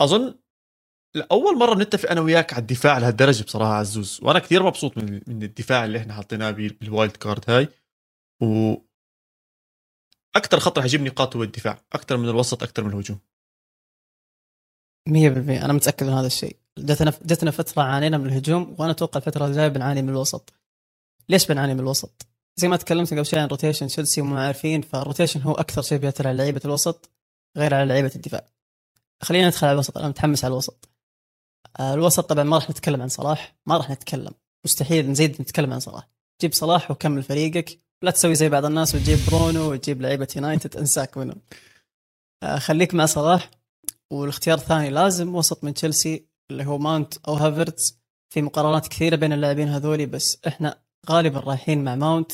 أظن 0.00 0.34
لأول 1.14 1.58
مرة 1.58 1.74
بنتفق 1.74 2.10
أنا 2.10 2.20
وياك 2.20 2.52
على 2.52 2.60
الدفاع 2.60 2.98
لهالدرجة 2.98 3.44
بصراحة 3.44 3.72
عزوز 3.72 4.20
وأنا 4.22 4.38
كثير 4.38 4.62
مبسوط 4.62 4.98
من 4.98 5.20
من 5.26 5.42
الدفاع 5.42 5.84
اللي 5.84 5.98
إحنا 5.98 6.14
حطيناه 6.14 6.50
بال 6.50 7.16
wildcard 7.16 7.50
هاي. 7.50 7.68
و 8.42 8.74
أكثر 10.36 10.60
خط 10.60 10.78
رح 10.78 10.84
يجيب 10.84 11.02
نقاط 11.02 11.36
هو 11.36 11.42
الدفاع 11.42 11.84
أكثر 11.92 12.16
من 12.16 12.28
الوسط 12.28 12.62
أكثر 12.62 12.84
من 12.84 12.90
الهجوم. 12.90 13.18
100% 15.08 15.64
أنا 15.64 15.72
متأكد 15.72 16.06
من 16.06 16.12
هذا 16.12 16.26
الشيء. 16.26 16.56
جتنا 16.78 17.12
جتنا 17.22 17.50
فترة 17.50 17.82
عانينا 17.82 18.18
من 18.18 18.26
الهجوم 18.26 18.76
وأنا 18.78 18.90
أتوقع 18.90 19.18
الفترة 19.18 19.46
الجاية 19.46 19.68
بنعاني 19.68 20.02
من 20.02 20.08
الوسط. 20.08 20.52
ليش 21.28 21.46
بنعاني 21.46 21.74
من 21.74 21.80
الوسط؟ 21.80 22.26
زي 22.56 22.68
ما 22.68 22.76
تكلمت 22.76 23.14
قبل 23.14 23.26
شوي 23.26 23.40
عن 23.40 23.48
rotation 23.48 23.86
تشيلسي 23.86 24.20
وما 24.20 24.46
عارفين 24.46 24.82
فال 24.82 24.94
rotation 24.94 25.42
هو 25.42 25.52
أكثر 25.52 25.82
شيء 25.82 25.98
بيأثر 25.98 26.28
على 26.28 26.36
لعيبة 26.36 26.60
الوسط 26.64 27.10
غير 27.56 27.74
على 27.74 27.88
لعيبة 27.88 28.12
الدفاع. 28.16 28.46
خلينا 29.22 29.46
ندخل 29.46 29.66
على 29.66 29.74
الوسط. 29.74 29.98
أنا 29.98 30.08
متحمس 30.08 30.44
على 30.44 30.52
الوسط. 30.52 30.88
آه، 31.80 31.94
الوسط 31.94 32.24
طبعا 32.24 32.44
ما 32.44 32.56
راح 32.56 32.70
نتكلم 32.70 33.02
عن 33.02 33.08
صلاح 33.08 33.56
ما 33.66 33.76
راح 33.76 33.90
نتكلم. 33.90 34.32
مستحيل 34.64 35.10
نزيد 35.10 35.42
نتكلم 35.42 35.72
عن 35.72 35.80
صلاح. 35.80 36.08
جيب 36.40 36.52
صلاح 36.52 36.90
وكمل 36.90 37.22
فريقك. 37.22 37.78
لا 38.02 38.10
تسوي 38.10 38.34
زي 38.34 38.48
بعض 38.48 38.64
الناس 38.64 38.94
وتجيب 38.94 39.18
برونو 39.30 39.72
وتجيب 39.72 40.02
لعيبة 40.02 40.28
يونايتد 40.36 40.76
انساك 40.76 41.18
منهم. 41.18 41.40
آه، 42.42 42.58
خليك 42.58 42.94
مع 42.94 43.06
صلاح 43.06 43.50
والاختيار 44.12 44.58
الثاني 44.58 44.90
لازم 44.90 45.34
وسط 45.34 45.64
من 45.64 45.74
تشيلسي 45.74 46.26
اللي 46.50 46.66
هو 46.66 46.78
ماونت 46.78 47.14
أو 47.28 47.34
هافرتز 47.34 47.98
في 48.34 48.42
مقارنات 48.42 48.88
كثيرة 48.88 49.16
بين 49.16 49.32
اللاعبين 49.32 49.68
هذولي 49.68 50.06
بس 50.06 50.38
إحنا 50.46 50.78
غالبا 51.10 51.40
رايحين 51.40 51.84
مع 51.84 51.94
ماونت 51.94 52.32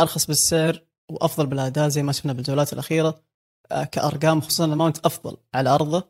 أرخص 0.00 0.26
بالسعر 0.26 0.82
وأفضل 1.10 1.46
بالأداء 1.46 1.88
زي 1.88 2.02
ما 2.02 2.12
شفنا 2.12 2.32
بالجولات 2.32 2.72
الأخيرة. 2.72 3.22
آه، 3.70 3.84
كأرقام 3.84 4.40
خصوصا 4.40 4.66
ماونت 4.66 5.06
أفضل 5.06 5.36
على 5.54 5.70
أرضه. 5.70 6.08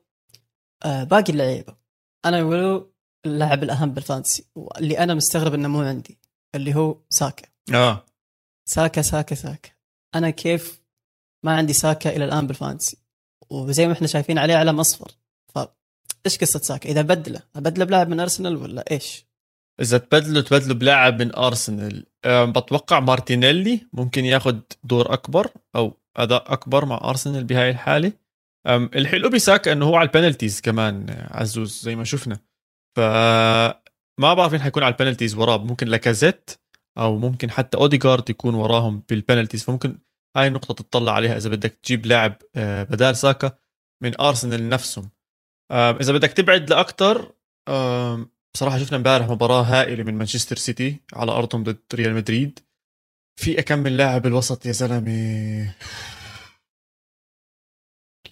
آه، 0.84 1.04
باقي 1.04 1.32
اللعيبة. 1.32 1.76
أنا 2.24 2.40
أقول 2.40 2.90
اللاعب 3.26 3.62
الأهم 3.62 3.90
بال 3.90 4.02
fantasy 4.02 4.44
اللي 4.78 4.98
أنا 4.98 5.14
مستغرب 5.14 5.54
إنه 5.54 5.68
مو 5.68 5.80
عندي 5.80 6.18
اللي 6.54 6.74
هو 6.74 6.96
ساكا. 7.10 7.48
آه. 7.74 8.05
ساكا 8.68 9.02
ساكا 9.02 9.35
ساكا. 9.35 9.70
أنا 10.14 10.30
كيف 10.30 10.82
ما 11.44 11.56
عندي 11.56 11.73
ساكا 11.73 12.16
إلى 12.16 12.25
الآن 12.25 12.46
بال 12.46 12.56
fantasy. 12.56 12.96
وزي 13.50 13.87
ما 13.87 13.92
إحنا 13.92 14.06
شايفين 14.06 14.38
عليه 14.38 14.56
علم 14.56 14.80
أصفر. 14.80 15.11
ف 15.54 15.58
إيش 16.26 16.38
قصة 16.38 16.58
ساكا؟ 16.58 16.90
إذا 16.90 17.02
بدله 17.02 17.40
أبدله 17.56 17.85
بلاعب 17.85 18.08
من 18.08 18.20
أرسنال 18.20 18.56
ولا 18.56 18.85
إيش؟ 18.90 19.26
إذا 19.80 19.99
تبدلوا 19.99 20.42
تبدلوا 20.42 20.76
بلاعب 20.76 21.23
من 21.23 21.35
أرسنال. 21.35 22.06
أم، 22.25 22.52
بتوقع 22.52 23.00
مارتينيلي 23.00 23.88
ممكن 23.92 24.25
ياخذ 24.25 24.58
دور 24.85 25.12
أكبر 25.12 25.50
أو 25.76 26.00
أداء 26.16 26.52
أكبر 26.52 26.85
مع 26.85 27.00
أرسنال 27.04 27.44
بهاي 27.44 27.70
الحالة. 27.70 28.12
الحلو 28.66 29.28
بساكا 29.28 29.73
إنه 29.73 29.87
هو 29.87 29.96
على 29.96 30.08
ال 30.08 30.14
penalties 30.14 30.61
كمان 30.61 31.06
عزوز 31.30 31.80
زي 31.82 31.96
ما 31.96 32.04
شفنا. 32.04 32.38
ف 32.96 33.00
ما 34.20 34.35
بعرف 34.35 34.52
مين 34.52 34.61
حيكون 34.61 34.82
على 34.82 34.92
ال 34.92 34.97
penalties 34.97 35.35
وراه. 35.35 35.58
ممكن 35.58 35.87
لاكازيت 35.87 36.50
أو 36.98 37.18
ممكن 37.18 37.50
حتى 37.50 37.76
اوديجارد 37.76 38.30
يكون 38.30 38.54
وراهم 38.54 39.02
بال 39.08 39.19
penalties 39.19 39.64
فممكن 39.64 39.98
هاي 40.36 40.46
النقطة 40.46 40.74
تطلع 40.74 41.12
عليها 41.12 41.36
إذا 41.36 41.50
بدك 41.50 41.74
تجيب 41.74 42.06
لاعب 42.06 42.36
آه، 42.56 42.82
بدال 42.82 43.16
ساكا 43.16 43.58
من 44.02 44.20
ارسنال 44.20 44.68
نفسهم 44.68 45.10
إذا 45.72 46.12
بدك 46.12 46.32
تبعد 46.32 46.70
لاكثر 46.70 47.32
بصراحة 48.54 48.78
شفنا 48.78 48.96
امبارح 48.96 49.28
مباراة 49.28 49.62
هائلة 49.62 50.04
من 50.04 50.14
مانشستر 50.14 50.56
سيتي 50.56 51.00
على 51.12 51.32
أرضهم 51.32 51.62
ضد 51.64 51.82
ريال 51.94 52.14
مدريد 52.14 52.58
في 53.40 53.62
كم 53.62 53.78
من 53.78 53.96
لاعب 53.96 54.26
الوسط 54.26 54.66
يا 54.66 54.72
زلمة؟ 54.72 55.74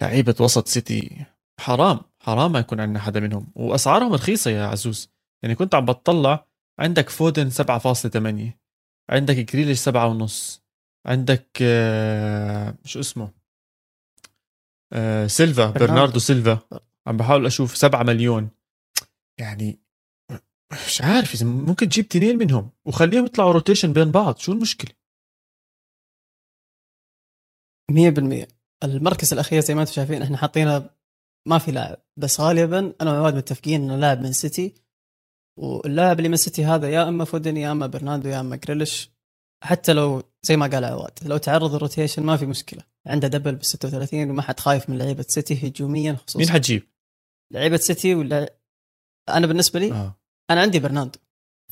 لعيبة 0.01 0.35
وسط 0.39 0.67
سيتي 0.67 1.25
حرام 1.59 1.99
حرام 2.19 2.51
ما 2.51 2.59
يكون 2.59 2.79
عندنا 2.79 2.99
حدا 2.99 3.19
منهم. 3.19 3.51
وأسعارهم 3.55 4.13
رخيصة 4.13 4.51
يا 4.51 4.65
عزوز. 4.65 5.11
يعني 5.43 5.55
كنت 5.55 5.75
عم 5.75 5.85
بتطلع 5.85 6.47
عندك 6.79 7.09
فودن 7.09 7.49
7.8 7.49 8.53
عندك 9.09 9.35
جريليش 9.35 9.79
7 9.79 10.07
ونص 10.07 10.65
عندك 11.05 11.47
آه، 11.61 12.75
شو 12.85 12.99
اسمه؟ 12.99 13.31
آه، 14.93 15.27
سيلفا 15.27 15.65
برناردو. 15.65 15.85
برناردو 15.85 16.19
سيلفا. 16.19 16.59
عم 17.07 17.17
بحاول 17.17 17.45
أشوف 17.45 17.77
7 17.77 18.03
مليون. 18.03 18.49
يعني 19.39 19.79
مش 20.87 21.01
عارف 21.01 21.33
إذا 21.33 21.45
ممكن 21.45 21.89
تجيب 21.89 22.07
تنين 22.07 22.37
منهم 22.37 22.69
وخليهم 22.85 23.25
يطلعوا 23.25 23.51
rotation 23.51 23.93
بين 23.93 24.11
بعض. 24.11 24.37
شو 24.37 24.51
المشكلة؟ 24.51 24.91
100% 27.91 28.47
المركز 28.83 29.33
الأخير 29.33 29.61
زي 29.61 29.75
ما 29.75 29.81
أنتم 29.81 29.93
شايفين 29.93 30.21
إحنا 30.21 30.37
حاطينه 30.37 30.89
ما 31.47 31.57
في 31.57 31.71
لاعب. 31.71 31.97
بس 32.17 32.39
غالبا 32.41 32.93
أنا 33.01 33.11
وعواد 33.11 33.35
متفقين 33.35 33.83
إنه 33.83 33.95
لاعب 33.95 34.21
من 34.21 34.31
سيتي. 34.31 34.84
واللاعب 35.57 36.17
اللي 36.17 36.29
من 36.29 36.35
سيتي 36.35 36.65
هذا 36.65 36.89
يا 36.89 37.09
أما 37.09 37.25
فودن 37.25 37.57
يا 37.57 37.71
أما 37.71 37.87
برناردو 37.87 38.29
يا 38.29 38.39
أما 38.39 38.55
جريليش. 38.55 39.11
حتى 39.63 39.93
لو 39.93 40.23
زي 40.43 40.57
ما 40.57 40.67
قال 40.67 40.85
عواد 40.85 41.11
لو 41.25 41.37
تعرض 41.37 41.75
ال 41.75 41.80
rotation 41.80 42.23
ما 42.23 42.37
في 42.37 42.45
مشكلة. 42.45 42.83
عنده 43.05 43.27
double 43.27 43.55
بال 43.55 43.65
36 43.65 44.29
وما 44.29 44.41
حد 44.41 44.59
خايف 44.59 44.89
من 44.89 44.97
لعيبة 44.97 45.25
سيتي 45.27 45.67
هجوميا 45.67 46.13
خصوصا. 46.13 46.39
مين 46.39 46.49
حتجيب؟ 46.49 46.83
لعيبة 47.51 47.77
سيتي 47.77 48.15
ولا؟ 48.15 48.53
أنا 49.29 49.47
بالنسبة 49.47 49.79
لي 49.79 49.91
آه. 49.91 50.15
أنا 50.49 50.61
عندي 50.61 50.79
برناردو. 50.79 51.19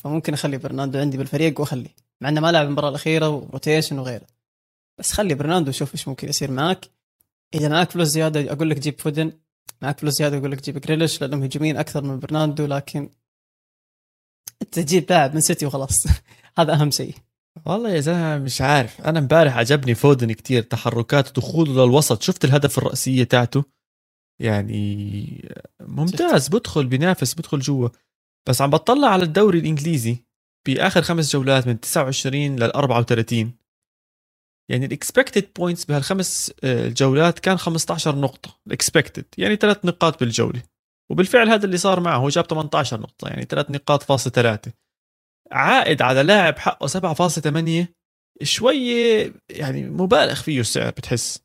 فممكن 0.03 0.33
أخلي 0.33 0.57
برناردو 0.57 0.99
عندي 0.99 1.17
بالفريق 1.17 1.59
واخليه 1.59 1.95
مع 2.21 2.29
إنه 2.29 2.41
ما 2.41 2.51
لعب 2.51 2.65
المباراة 2.65 2.89
الأخيرة 2.89 3.29
و 3.29 3.37
rotation 3.37 3.99
وغيره. 3.99 4.27
بس 4.99 5.11
خلي 5.11 5.33
برناردو 5.35 5.71
شوف 5.71 5.93
إيش 5.93 6.07
ممكن 6.07 6.29
يصير 6.29 6.51
معك 6.51 6.89
إذا 7.55 7.69
معك 7.69 7.91
فلوس 7.91 8.07
زيادة 8.07 8.53
أقول 8.53 8.69
لك 8.69 8.79
جيب 8.79 9.01
فودن. 9.01 9.31
معك 9.81 9.99
فلوس 9.99 10.13
زيادة 10.13 10.37
أقول 10.37 10.51
لك 10.51 10.63
جيب 10.63 10.77
جريليش 10.77 11.21
لأنهم 11.21 11.43
هجوميين 11.43 11.77
أكثر 11.77 12.03
من 12.03 12.19
برناردو 12.19 12.65
لكن 12.65 13.09
تجيب 14.71 15.05
لاعب 15.09 15.33
من 15.33 15.41
سيتي 15.41 15.65
وخلاص. 15.65 16.03
هذا 16.57 16.73
أهم 16.73 16.91
شيء. 16.91 17.15
والله 17.65 17.89
يا 17.89 17.99
زلمة 17.99 18.37
مش 18.37 18.61
عارف. 18.61 19.01
أنا 19.01 19.19
امبارح 19.19 19.57
عجبني 19.57 19.95
فودن 19.95 20.31
كتير 20.31 20.63
تحركات 20.63 21.35
دخوله 21.35 21.85
للوسط 21.85 22.21
شفت 22.21 22.45
الهدف 22.45 22.77
الرأسية 22.77 23.23
تاعته؟ 23.23 23.63
يعني 24.41 25.51
ممتاز 25.81 26.47
بدخل 26.47 26.85
بينافس 26.85 27.33
بدخل 27.33 27.59
جوا. 27.59 27.89
بس 28.49 28.61
عم 28.61 28.69
بطلع 28.69 29.07
على 29.07 29.23
الدوري 29.23 29.59
الإنجليزي 29.59 30.17
باخر 30.67 31.01
خمس 31.01 31.31
جولات 31.31 31.67
من 31.67 31.79
29 31.79 32.55
لل 32.55 32.71
34 32.71 33.53
يعني 34.71 34.85
ال 34.85 34.92
expected 34.92 35.49
points 35.55 35.85
بهالخمس 35.85 36.53
آه، 36.63 36.87
جولات 36.89 37.39
كان 37.39 37.57
15 37.57 38.15
نقطة. 38.15 38.59
ال 38.67 38.74
expected 38.74 39.25
يعني 39.37 39.55
ثلاث 39.55 39.85
نقاط 39.85 40.19
بالجولة. 40.19 40.63
وبالفعل 41.13 41.49
هذا 41.49 41.65
اللي 41.65 41.77
صار 41.77 41.99
معه 41.99 42.17
هو 42.17 42.29
جاب 42.29 42.45
18 42.45 42.99
نقطة 42.99 43.27
يعني 43.27 43.43
ثلاث 43.43 43.71
نقاط 43.71 44.03
فاصلة 44.03 44.33
ثلاثة 44.33 44.71
عائد 45.51 46.01
على 46.01 46.23
لاعب 46.23 46.57
حقه 46.57 46.87
7.8 46.87 47.87
شوية 48.43 49.33
يعني 49.49 49.83
مبالغ 49.89 50.35
فيه 50.35 50.59
السعر 50.59 50.89
بتحس. 50.89 51.43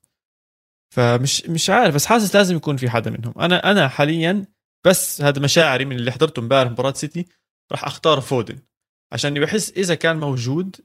فمش 0.95 1.47
مش 1.47 1.71
عارف 1.71 1.95
بس 1.95 2.07
حاسس 2.07 2.37
لازم 2.37 2.57
يكون 2.57 2.77
في 2.77 2.91
حدا 2.91 3.11
منهم. 3.11 3.35
أنا 3.41 3.71
أنا 3.71 3.89
حاليا 3.89 4.47
بس 4.87 5.23
هذا 5.23 5.43
مشاعري 5.43 5.85
من 5.85 5.97
اللي 5.97 6.13
حضرته 6.13 6.41
امبارح 6.41 6.71
مباراة 6.71 6.93
سيتي 6.93 7.27
راح 7.73 7.85
أختار 7.85 8.21
فودن. 8.21 8.59
عشان 9.13 9.41
بحس 9.41 9.71
إذا 9.71 9.95
كان 9.95 10.21
موجود 10.21 10.77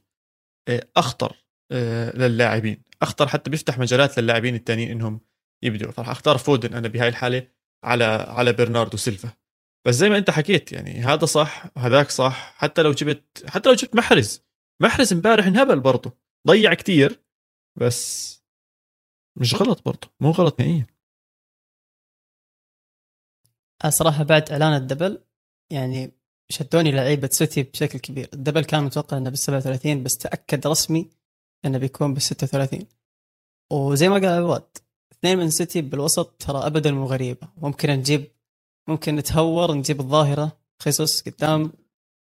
آه، 0.68 0.86
أخطر 0.96 1.44
آه، 1.72 2.16
للاعبين. 2.16 2.82
أخطر 3.02 3.28
حتى 3.28 3.50
بيفتح 3.50 3.78
مجالات 3.78 4.18
للاعبين 4.18 4.54
التانيين 4.54 4.90
إنهم 4.90 5.20
يبدوا 5.62 5.90
فراح 5.90 6.08
أختار 6.08 6.38
فودن 6.38 6.74
أنا 6.74 6.88
بهاي 6.88 7.08
الحالة. 7.08 7.46
على 7.84 8.04
على 8.04 8.52
برناردو 8.52 8.96
سيلفا. 8.96 9.32
بس 9.86 9.94
زي 9.94 10.08
ما 10.08 10.18
انت 10.18 10.30
حكيت 10.30 10.72
يعني 10.72 10.90
هذا 11.00 11.26
صح 11.26 11.66
هذاك 11.78 12.10
صح 12.10 12.54
حتى 12.56 12.82
لو 12.82 12.92
جبت 12.92 13.44
حتى 13.48 13.68
لو 13.68 13.74
جبت 13.74 13.96
محرز. 13.96 14.42
محرز 14.82 15.12
امبارح 15.12 15.46
انهبل 15.46 15.80
برضه. 15.80 16.12
ضيع 16.48 16.74
كتير 16.74 17.20
بس 17.80 18.34
مش 19.40 19.54
غلط 19.54 19.84
برضه. 19.84 20.08
مو 20.20 20.30
غلط 20.30 20.60
نهائيا. 20.60 20.86
صراحة 23.88 24.24
بعد 24.24 24.50
إعلان 24.50 24.72
الدبل 24.72 25.24
يعني 25.72 26.12
شدوني 26.48 26.92
لعيبة 26.92 27.28
سيتي 27.28 27.62
بشكل 27.62 27.98
كبير. 27.98 28.28
الدبل 28.32 28.64
كان 28.64 28.84
متوقع 28.84 29.16
إنه 29.16 29.30
بال 29.30 29.38
37 29.38 30.02
بس 30.02 30.18
تأكد 30.18 30.66
رسمي 30.66 31.10
إنه 31.64 31.78
بيكون 31.78 32.14
بال 32.14 32.22
36 32.22 32.86
وزي 33.72 34.08
ما 34.08 34.14
قال 34.14 34.26
عواد 34.26 34.83
اثنين 35.24 35.38
من 35.38 35.50
سيتي 35.50 35.80
بالوسط 35.80 36.34
ترى 36.38 36.66
ابدا 36.66 36.90
مو 36.90 37.06
غريبة. 37.06 37.48
ممكن 37.62 37.90
نجيب 37.90 38.24
ممكن 38.88 39.16
نتهور 39.16 39.74
نجيب 39.74 40.00
الظاهرة 40.00 40.52
خيسوس 40.82 41.22
قدام 41.22 41.72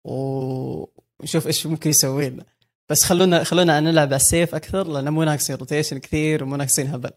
ونشوف 0.06 1.48
إيش 1.48 1.68
ممكن 1.68 1.89
يسوي 1.89 2.30
لنا 2.30 2.44
بس 2.89 3.04
خلونا 3.04 3.44
خلونا 3.44 3.80
نلعب 3.80 4.08
على 4.08 4.16
ال 4.16 4.24
safe 4.24 4.56
أكثر 4.56 4.88
لأنه 4.88 5.12
مو 5.12 5.24
ناقصين 5.24 5.56
rotation 5.56 5.98
كثير 5.98 6.44
ومو 6.44 6.56
ناقصين 6.56 6.88
هبل. 6.88 7.10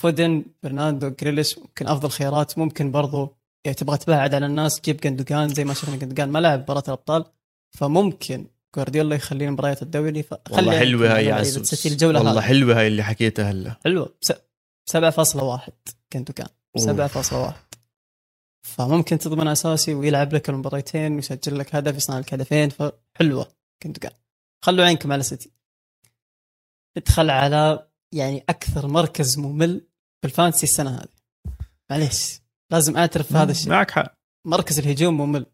فودن 0.00 0.44
برناردو 0.62 1.08
جريليش 1.20 1.58
ممكن 1.58 1.86
أفضل 1.86 2.10
خيارات. 2.10 2.58
ممكن 2.58 2.90
برضو 2.90 3.36
يعني 3.64 3.74
تبغى 3.74 3.98
تبعد 3.98 4.34
على 4.34 4.46
الناس 4.46 4.80
جيب 4.80 4.96
جندوجان 4.96 5.48
زي 5.48 5.64
ما 5.64 5.74
شفنا 5.74 5.96
جندوجان 5.96 6.28
ما 6.28 6.38
لعب 6.38 6.60
مباراة 6.60 6.82
الأبطال. 6.88 7.24
فممكن 7.70 8.46
جوارديولا 8.76 9.16
يخليه 9.16 9.50
مباريات 9.50 9.82
الدوري 9.82 10.22
فخلي 10.22 10.56
والله 10.56 10.78
حلوة 10.78 11.16
هاي 11.16 11.26
يا 11.26 11.34
عزوز 11.34 11.86
الجولة 11.86 12.18
والله 12.18 12.40
حلوة 12.40 12.80
هاي 12.80 12.86
اللي 12.86 13.02
حكيتها 13.02 13.50
هلا. 13.50 13.76
حلوة. 13.84 14.14
7.1 14.90 15.70
جندوجان 16.12 16.48
أوف. 16.76 17.34
7.1 17.34 17.52
فممكن 18.66 19.18
تضمن 19.18 19.48
أساسي 19.48 19.94
ويلعب 19.94 20.32
لك 20.34 20.48
المباريتين 20.48 21.14
ويسجل 21.14 21.58
لك 21.58 21.74
هدف 21.74 21.96
يصنع 21.96 22.18
لك 22.18 22.34
هدفين 22.34 22.68
فحلوه 22.68 23.48
جندوجان 23.84 24.12
خلوا 24.64 24.84
عينكم 24.84 25.12
على 25.12 25.22
سيتي 25.22 25.50
ندخل 26.98 27.30
على 27.30 27.88
يعني 28.12 28.44
أكثر 28.48 28.86
مركز 28.86 29.38
ممل 29.38 29.86
بال 30.22 30.32
fantasy 30.32 30.66
السنة 30.66 30.90
هذه. 30.96 31.08
معليش 31.90 32.40
لازم 32.70 32.96
أعترف 32.96 33.32
بهذا 33.32 33.50
الشيء. 33.50 33.70
معك 33.70 33.90
حق. 33.90 34.18
مركز 34.46 34.78
الهجوم 34.78 35.16
ممل. 35.20 35.46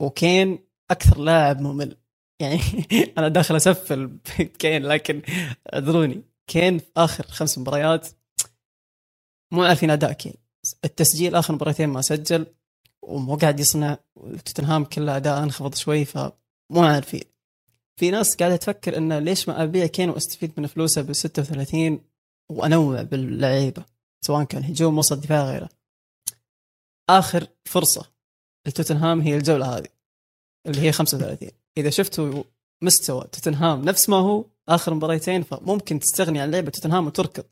وكين 0.00 0.58
أكثر 0.90 1.18
لاعب 1.18 1.60
ممل. 1.60 1.96
يعني 2.40 2.60
أنا 3.18 3.28
داخل 3.28 3.56
آسف 3.56 4.18
لكين 4.58 4.82
لكن 4.82 5.22
اعذروني 5.74 6.22
كين 6.50 6.78
في 6.78 6.90
آخر 6.96 7.26
خمس 7.26 7.58
مباريات 7.58 8.08
مو 9.52 9.62
عارفين 9.62 9.90
أداء 9.90 10.12
كين. 10.12 10.34
التسجيل 10.84 11.34
آخر 11.34 11.54
مباراتين 11.54 11.88
ما 11.88 12.02
سجل 12.02 12.46
ومو 13.02 13.36
قاعد 13.36 13.60
يصنع 13.60 13.98
توتنهام 14.44 14.84
كله 14.84 15.16
أداء 15.16 15.42
أنخفض 15.42 15.74
شوي 15.74 16.04
فمو 16.04 16.32
عارفين 16.70 17.24
في 17.96 18.10
ناس 18.10 18.36
قاعدة 18.36 18.56
تفكر 18.56 18.96
إنه 18.96 19.18
ليش 19.18 19.48
ما 19.48 19.62
أبيع 19.62 19.86
كين 19.86 20.10
وأستفيد 20.10 20.52
من 20.56 20.66
فلوسه 20.66 21.02
ب 21.02 21.12
36 21.12 22.00
وأنوع 22.50 23.02
باللعيبة 23.02 23.84
سواء 24.24 24.44
كان 24.44 24.64
هجوم 24.64 24.98
وسط 24.98 25.18
دفاع 25.18 25.44
غيره. 25.44 25.68
آخر 27.10 27.46
فرصة 27.64 28.10
لتوتنهام 28.66 29.20
هي 29.20 29.36
الجولة 29.36 29.76
هذه 29.76 29.88
اللي 30.66 30.80
هي 30.80 30.92
35 30.92 31.50
إذا 31.76 31.90
شفتوا 31.90 32.42
مستوى 32.82 33.24
توتنهام 33.32 33.84
نفس 33.84 34.08
ما 34.08 34.16
هو 34.16 34.44
آخر 34.74 34.94
مباريتين 34.94 35.42
فممكن 35.42 36.00
تستغني 36.00 36.40
عن 36.40 36.50
لعبة 36.50 36.70
توتنهام 36.70 37.06
وتركض. 37.06 37.44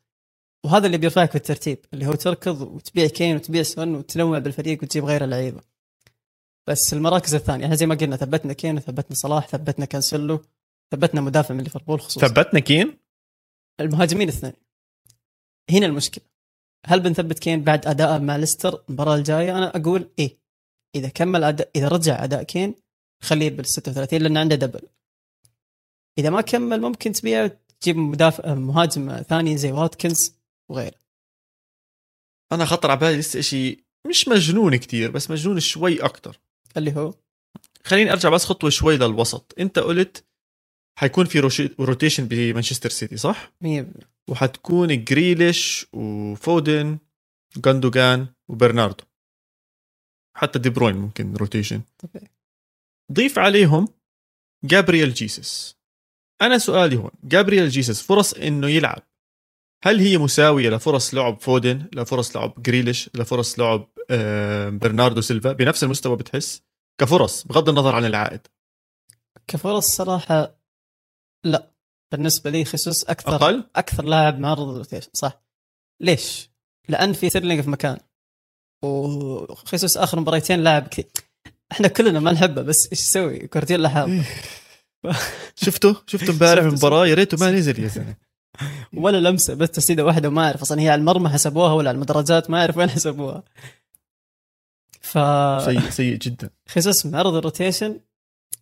وهذا 0.65 0.87
اللي 0.87 0.99
بيرفعك 0.99 1.31
في 1.31 1.37
الترتيب 1.37 1.79
اللي 1.95 2.07
هو 2.07 2.15
تركض 2.15 2.61
وتبيع 2.61 3.07
كين 3.07 3.37
وتبيع 3.37 3.63
سون 3.63 3.95
وتنوع 3.95 4.39
بالفريق 4.39 4.83
وتجيب 4.83 5.05
غير 5.05 5.25
اللعيبة. 5.25 5.61
بس 6.67 6.93
المراكز 6.93 7.35
الثانية 7.35 7.65
إحنا 7.65 7.77
زي 7.77 7.87
ما 7.87 7.95
قلنا 7.95 8.17
ثبتنا 8.17 8.53
كين 8.53 8.77
وثبتنا 8.77 9.17
صلاح 9.17 9.49
ثبتنا 9.49 9.85
كانسيلو 9.85 10.45
ثبتنا 10.93 11.21
مدافع 11.21 11.55
من 11.55 11.65
ليفربول 11.65 12.01
خصوصا. 12.01 12.29
ثبتنا 12.29 12.61
كين؟ 12.61 12.99
المهاجمين 13.81 14.29
الاثنين 14.29 14.53
هنا 15.71 15.87
المشكلة. 15.87 16.25
هل 16.87 17.01
بنثبت 17.01 17.39
كين 17.39 17.65
بعد 17.65 17.87
اداءه 17.87 18.19
مع 18.19 18.37
ليستر 18.37 18.83
المباراة 18.89 19.17
الجاية؟ 19.17 19.59
أنا 19.59 19.77
أقول 19.77 20.11
إيه. 20.19 20.39
إذا 20.95 21.09
كمل 21.09 21.45
أداء 21.45 21.71
إذا 21.77 21.89
رجع 21.89 22.25
أداء 22.25 22.43
كين 22.43 22.75
خليه 23.23 23.51
بال 23.51 23.67
36 23.69 24.21
لأن 24.21 24.37
عنده 24.37 24.57
double. 24.57 24.81
إذا 26.19 26.31
ما 26.31 26.41
كمل 26.41 26.81
ممكن 26.81 27.13
تبيع 27.13 27.47
تجيب 27.81 27.97
مدافع 27.97 28.55
مهاجم 28.55 29.23
ثاني 29.23 29.59
زي 29.59 29.73
واتكنز 29.73 30.35
وغيره. 30.71 31.01
أنا 32.53 32.65
خطر 32.65 32.91
على 32.91 33.01
بالي 33.01 33.19
لسه 33.19 33.41
شيء 33.41 33.85
مش 34.07 34.29
مجنون 34.29 34.77
كتير 34.77 35.11
بس 35.11 35.31
مجنون 35.31 35.61
شوي 35.61 36.03
أكتر. 36.03 36.41
اللي 36.77 36.93
هو؟ 36.97 37.15
خليني 37.85 38.13
أرجع 38.13 38.29
بس 38.29 38.45
خطوة 38.45 38.71
شوي 38.71 38.97
للوسط. 38.97 39.55
أنت 39.59 39.79
قلت 39.79 40.25
حيكون 40.99 41.25
في 41.25 41.41
rotation 41.81 42.29
بمانشستر 42.29 42.91
سيتي 42.91 43.17
صح؟ 43.17 43.53
100% 43.65 43.67
وحتكون 44.29 45.05
جريليش 45.05 45.87
وفودن 45.93 46.99
جاندوجان 47.57 48.27
وبرناردو. 48.49 49.05
حتى 50.37 50.59
دي 50.59 50.71
بروين 50.71 50.97
ممكن 50.97 51.37
rotation 51.37 51.83
ضيف 53.13 53.39
عليهم 53.39 53.89
جابرييل 54.65 55.15
جيسس. 55.15 55.78
أنا 56.43 56.59
سؤالي 56.59 56.97
هون. 56.97 57.11
جابرييل 57.25 57.69
جيسس 57.69 58.03
فرص 58.03 58.33
إنه 58.35 58.69
يلعب 58.69 59.03
هل 59.85 60.01
هي 60.01 60.19
مساوية 60.19 60.71
لفرص 60.71 61.15
لعب 61.15 61.41
فودن 61.41 61.87
لفرص 61.95 62.37
لعب 62.37 62.63
جريليش 62.63 63.11
لفرص 63.15 63.59
لعب 63.59 63.89
آه، 64.11 64.69
برناردو 64.69 65.21
سيلفا؟ 65.21 65.53
بنفس 65.53 65.85
المستوى 65.85 66.17
بتحس؟ 66.17 66.63
كفرص 67.01 67.47
بغض 67.47 67.69
النظر 67.69 67.95
عن 67.95 68.05
العائد. 68.05 68.41
كفرص 69.47 69.87
صراحة 69.87 70.59
لا. 71.45 71.71
بالنسبة 72.13 72.51
لي 72.51 72.65
خيسوس 72.65 73.05
أكثر 73.05 73.35
أقل؟ 73.35 73.65
أكثر 73.77 74.05
لاعب 74.05 74.39
معرض 74.39 74.69
لل 74.69 74.77
rotation 74.77 75.11
صح. 75.15 75.43
ليش؟ 76.01 76.51
لأن 76.89 77.13
في 77.13 77.31
سيرلينج 77.31 77.61
في 77.61 77.71
مكان. 77.71 77.99
وخيسوس 78.85 79.97
آخر 79.97 80.21
مباريتين 80.21 80.61
لاعب 80.61 80.89
كثير. 80.89 81.07
إحنا 81.73 81.89
كلنا 81.89 82.21
ما 82.21 82.33
نحبه 82.33 82.63
بس 82.63 82.89
إيش 82.93 83.01
يسوي؟ 83.01 83.39
جوارديولا 83.47 83.89
حاب 83.89 84.25
شفتوا 85.65 85.95
شفتوا 86.07 86.35
امبارح 86.35 86.65
المباراة؟ 86.65 87.07
يا 87.07 87.15
ريته 87.15 87.37
ما 87.41 87.51
نزل 87.51 87.83
يا 87.83 87.89
زلمه 87.89 88.17
ولا 89.03 89.29
لمسة 89.29 89.55
بس 89.55 89.71
تسديدة 89.71 90.05
واحدة 90.05 90.29
وما 90.29 90.47
أعرف 90.47 90.61
أصلا. 90.63 90.81
هي 90.81 90.89
على 90.89 90.99
المرمى 90.99 91.29
حسبوها 91.29 91.73
ولا 91.73 91.89
على 91.89 91.97
المدرجات 91.97 92.51
ما 92.51 92.61
أعرف 92.61 92.77
وين 92.77 92.91
حسبوها. 92.91 93.43
ف 95.01 95.19
سيء 95.65 95.91
سيء 95.91 96.17
جدا. 96.17 96.51
خيسوس 96.73 97.07
معرض 97.07 97.35
ال 97.35 97.42
rotation 97.42 98.01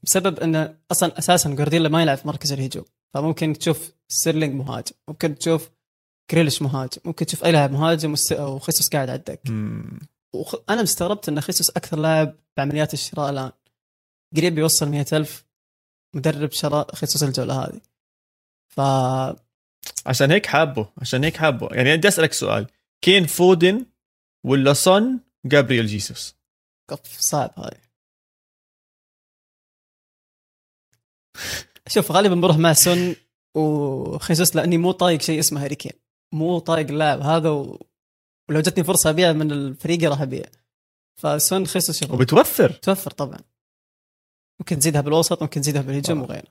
بسبب 0.03 0.41
إنه 0.41 0.77
أصلا 0.91 1.19
أساسا 1.19 1.51
جوارديولا 1.51 1.89
ما 1.89 2.03
يلعب 2.03 2.17
في 2.17 2.29
مركز 2.29 2.53
الهجوم. 2.53 2.85
فممكن 3.15 3.53
تشوف 3.53 3.93
سيرلينج 4.09 4.55
مهاجم 4.55 4.93
ممكن 5.09 5.35
تشوف 5.39 5.71
جريليش 6.33 6.63
مهاجم 6.63 7.01
ممكن 7.05 7.27
تشوف 7.27 7.45
أي 7.45 7.53
لاعب 7.53 7.73
مهاجم 7.73 8.15
وخيسوس 8.39 8.89
قاعد 8.89 9.11
على 9.11 9.19
الدكة. 9.19 9.41
وخ... 10.35 10.55
أنا 10.69 10.83
مستغربت 10.83 11.29
إن 11.29 11.41
خيسوس 11.41 11.71
أكثر 11.71 11.99
لاعب 11.99 12.35
بعمليات 12.57 12.95
الشراء 12.95 13.31
الآن. 13.31 13.51
قريب 14.37 14.59
يوصل 14.59 14.89
مئة 14.89 15.17
ألف. 15.17 15.46
مدرب 16.17 16.53
شراء 16.53 16.95
خيسوس 16.95 17.23
الجولة 17.23 17.65
هذه. 17.65 17.81
ف 18.69 18.81
عشان 20.07 20.31
هيك 20.31 20.47
حابه 20.47 20.93
عشان 20.99 21.25
هيك 21.25 21.37
حابه. 21.37 21.69
يعني 21.73 21.97
بدي 21.97 22.09
أسألك 22.09 22.33
سؤال. 22.33 22.67
كين 23.05 23.27
فودن 23.27 23.87
ولا 24.45 24.73
صن 24.73 25.21
جابرييل 25.45 25.87
جيسوس؟ 25.87 26.35
أوف 26.91 27.21
صعب 27.21 27.53
هاي. 27.57 27.81
شوف 31.89 32.13
غالبا 32.13 32.35
بروح 32.35 32.57
مع 32.57 32.73
سون 32.73 33.17
وخيسوس 33.55 34.57
لأني 34.57 34.79
مو 34.79 34.93
طايق 34.93 35.21
شيء 35.21 35.39
اسمه 35.39 35.65
هاري 35.65 35.75
كين. 35.75 35.93
مو 36.33 36.59
طايق 36.59 36.89
اللاعب 36.89 37.21
هذا 37.21 37.51
و... 37.51 37.87
ولو 38.49 38.61
جتني 38.61 38.85
فرصة 38.85 39.11
ابيع 39.11 39.33
من 39.33 39.53
الفريق 39.53 40.11
راح 40.11 40.21
ابيع 40.21 40.45
فسون 41.21 41.67
خيسوس 41.67 42.01
شغل 42.01 42.15
وبتوفر. 42.15 42.71
توفر 42.71 43.11
طبعا. 43.11 43.39
ممكن 44.61 44.79
تزيدها 44.79 45.01
بالوسط 45.01 45.43
ممكن 45.43 45.61
تزيدها 45.61 45.83
بالهجوم. 45.83 46.23
وغيره. 46.23 46.49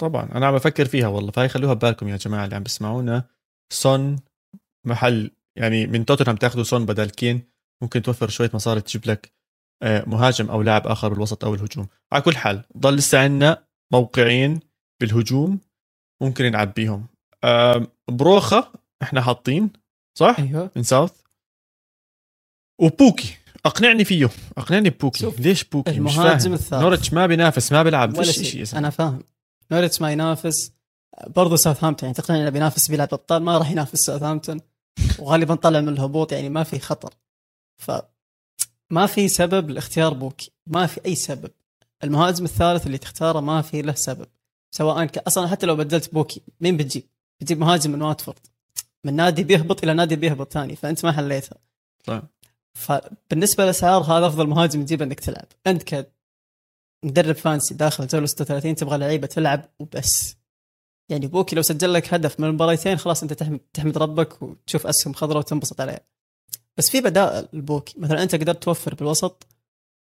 طبعا. 0.00 0.28
أنا 0.34 0.46
عم 0.46 0.54
بفكر 0.54 0.84
فيها 0.84 1.08
والله. 1.08 1.30
فهي 1.30 1.48
خلوها 1.48 1.74
ببالكم 1.74 2.08
يا 2.08 2.16
جماعة 2.16 2.44
اللي 2.44 2.56
عم 2.56 2.62
بسمعونا. 2.62 3.24
صن 3.72 4.16
محل 4.86 5.30
يعني 5.56 5.86
من 5.86 6.04
توتنهام 6.04 6.36
تاخذوا 6.36 6.64
صن 6.64 6.86
بدل 6.86 7.10
كين. 7.10 7.42
ممكن 7.82 8.02
توفر 8.02 8.28
شوية 8.28 8.50
مصاري 8.54 8.80
تجيب 8.80 9.06
لك 9.06 9.32
آه، 9.82 10.04
مهاجم 10.06 10.50
أو 10.50 10.62
لاعب 10.62 10.86
آخر 10.86 11.08
بالوسط 11.08 11.44
أو 11.44 11.54
الهجوم. 11.54 11.86
على 12.12 12.22
كل 12.22 12.36
حال 12.36 12.64
ضل 12.78 12.96
لسه 12.96 13.18
عندنا 13.20 13.64
موقعين 13.92 14.60
بالهجوم 15.00 15.60
ممكن 16.22 16.52
نعبيهم. 16.52 17.06
بروخا 18.08 18.72
إحنا 19.02 19.20
حاطين 19.20 19.70
صح؟ 20.18 20.36
أيوه. 20.38 20.70
من 20.76 20.82
ساوث 20.82 21.12
وبوكي. 22.80 23.36
أقنعني 23.66 24.04
فيه 24.04 24.30
أقنعني 24.58 24.90
ببوكي. 24.90 25.20
شوف، 25.20 25.40
ليش 25.40 25.64
بوكي؟ 25.64 25.90
المهاجم 25.90 26.52
الثالث. 26.52 26.82
نورتش 26.82 27.12
ما 27.12 27.26
بينافس 27.26 27.72
ما 27.72 27.82
بيلعب. 27.82 28.18
ولا 28.18 28.32
شيء. 28.32 28.66
أنا 28.74 28.90
فاهم. 28.90 29.22
نوريتش 29.72 30.00
ما 30.00 30.12
ينافس. 30.12 30.72
برضو 31.26 31.56
ساوثهامبتون 31.56 32.06
يعني 32.06 32.14
تقنعني 32.14 32.42
إنه 32.42 32.50
بينافس 32.50 32.88
بيلعب 32.88 33.08
ابطال 33.12 33.42
ما 33.42 33.58
راح 33.58 33.70
ينافس 33.70 33.98
ساوثهامبتون. 33.98 34.60
وغالبا 35.18 35.54
طلع 35.54 35.80
من 35.80 35.88
الهبوط 35.88 36.32
يعني 36.32 36.48
ما 36.48 36.62
في 36.62 36.78
خطر. 36.78 37.14
ف 37.76 37.90
ما 38.90 39.06
في 39.06 39.28
سبب 39.28 39.70
لاختيار 39.70 40.14
بوكي. 40.14 40.50
ما 40.66 40.86
في 40.86 41.00
أي 41.06 41.14
سبب. 41.14 41.50
المهاجم 42.04 42.44
الثالث 42.44 42.86
اللي 42.86 42.98
تختاره 42.98 43.40
ما 43.40 43.62
في 43.62 43.82
له 43.82 43.94
سبب. 43.94 44.26
سواء 44.70 45.04
ك... 45.04 45.18
أصلا 45.18 45.48
حتى 45.48 45.66
لو 45.66 45.76
بدلت 45.76 46.14
بوكي 46.14 46.42
مين 46.60 46.76
بتجيب؟ 46.76 47.02
بتجيب 47.40 47.58
مهاجم 47.58 47.90
من 47.90 48.02
واتفورد. 48.02 48.38
من 49.04 49.14
نادي 49.16 49.44
بيهبط 49.44 49.82
إلى 49.82 49.94
نادي 49.94 50.16
بيهبط 50.16 50.52
ثاني 50.52 50.76
فأنت 50.76 51.04
ما 51.04 51.12
حليتها. 51.12 51.58
طيب. 52.04 52.22
فبالنسبة 52.76 53.64
للأسعار 53.64 54.02
هذا 54.02 54.26
أفضل 54.26 54.46
مهاجم 54.46 54.84
تجيبه 54.84 55.04
إنك 55.04 55.20
تلعب. 55.20 55.46
أنت 55.66 56.06
كمدرب 57.02 57.34
fantasy 57.34 57.74
داخل 57.74 58.04
الجوله 58.04 58.26
36 58.26 58.74
تبغى 58.74 58.98
لعيبة 58.98 59.26
تلعب 59.26 59.68
وبس. 59.78 60.36
يعني 61.08 61.26
بوكي 61.26 61.56
لو 61.56 61.62
سجل 61.62 61.92
لك 61.92 62.14
هدف 62.14 62.40
من 62.40 62.48
المباريتين 62.48 62.96
خلاص 62.96 63.22
أنت 63.22 63.32
تحمد 63.32 63.60
تحمد 63.72 63.98
ربك 63.98 64.42
وتشوف 64.42 64.86
أسهم 64.86 65.12
خضراء 65.12 65.38
وتنبسط 65.38 65.80
عليها. 65.80 66.00
بس 66.76 66.90
في 66.90 67.00
بدائل 67.00 67.48
البوكي 67.54 67.94
مثلا 67.98 68.22
أنت 68.22 68.34
قدرت 68.34 68.62
توفر 68.62 68.94
بالوسط 68.94 69.46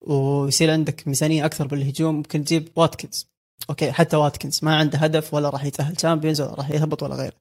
ويصير 0.00 0.70
عندك 0.70 1.08
ميزانية 1.08 1.46
أكثر 1.46 1.66
بالهجوم 1.66 2.14
ممكن 2.14 2.44
تجيب 2.44 2.68
واتكنز. 2.76 3.28
أوكي 3.70 3.92
حتى 3.92 4.16
واتكنز 4.16 4.60
ما 4.62 4.76
عنده 4.76 4.98
هدف 4.98 5.34
ولا 5.34 5.50
راح 5.50 5.64
يتأهل 5.64 5.96
Champions 5.96 6.40
ولا 6.40 6.54
راح 6.54 6.70
يهبط 6.70 7.02
ولا 7.02 7.14
غيره. 7.14 7.36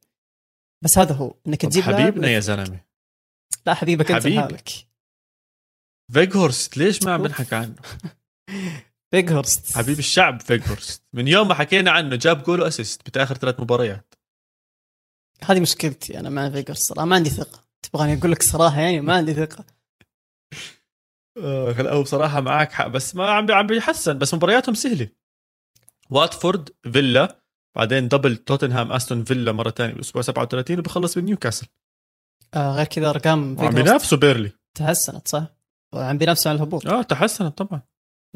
بس 0.82 0.98
هذا 0.98 1.14
هو. 1.14 1.36
إنك 1.48 1.62
تجيب 1.62 1.84
حبيبنا 1.84 2.30
يا 2.30 2.40
زلمة. 2.40 2.80
لا 3.66 3.74
حبيبك 3.74 4.12
أنت 4.12 4.22
حبيبي. 4.22 4.36
لحالك. 4.36 4.89
فيجهورست 6.14 6.78
ليش 6.78 7.04
ما 7.04 7.14
عم. 7.14 7.24
بنحكى 7.24 7.56
عنه؟ 7.56 7.76
فيجهورست 9.12 9.78
حبيب 9.78 10.00
الشعب 10.00 10.42
فيجهورست 10.42 11.04
من 11.14 11.28
يوم 11.28 11.48
ما 11.48 11.54
حكينا 11.54 11.92
عنه 11.92 12.16
جاب 12.16 12.44
goal 12.44 12.62
و 12.62 12.68
assist 12.68 13.02
بآخر 13.06 13.36
ثلاث 13.36 13.60
مباريات. 13.60 14.14
هذه 15.44 15.60
مشكلتي 15.60 16.20
أنا 16.20 16.30
مع 16.30 16.50
فيجر 16.50 16.74
صراحة 16.74 17.06
ما 17.06 17.16
عندي 17.16 17.30
ثقة. 17.30 17.64
تبغاني 17.82 18.14
أقول 18.20 18.32
لك 18.32 18.44
صراحة 18.44 18.82
يعني 18.82 19.02
ما 19.02 19.14
عندي 19.14 19.34
ثقة. 19.34 19.66
لا 21.38 21.94
هو 21.94 22.04
بصراحة 22.04 22.42
معك 22.42 22.72
حق 22.72 22.88
بس 22.88 23.16
ما 23.16 23.30
عم 23.30 23.52
عم 23.52 23.68
بيحسن 23.68 24.18
بس 24.18 24.34
مبارياتهم 24.34 24.76
سهلة. 24.76 25.10
واتفورد 26.10 26.70
فيلا 26.94 27.42
بعدين 27.76 28.08
double 28.08 28.38
توتنهام 28.38 28.92
أستون 28.92 29.24
فيلا 29.24 29.52
مرة 29.52 29.70
ثانية 29.70 29.94
بالأسبوع 29.94 30.22
37 30.22 30.80
وبخلص 30.80 31.18
بنيوكاسل. 31.18 31.68
آه 32.54 32.76
غير 32.76 32.86
كذا 32.86 33.10
أرقام 33.10 33.56
فيجر 33.56 33.72
بينافسوا 33.72 34.18
بيرنلي. 34.18 34.52
تحسنت 34.76 35.28
صح؟ 35.28 35.59
وعم 35.96 36.18
بينافسوا 36.18 36.52
على 36.52 36.58
الهبوط. 36.58 36.88
آه 36.88 37.02
تحسنت 37.02 37.58
طبعا. 37.58 37.82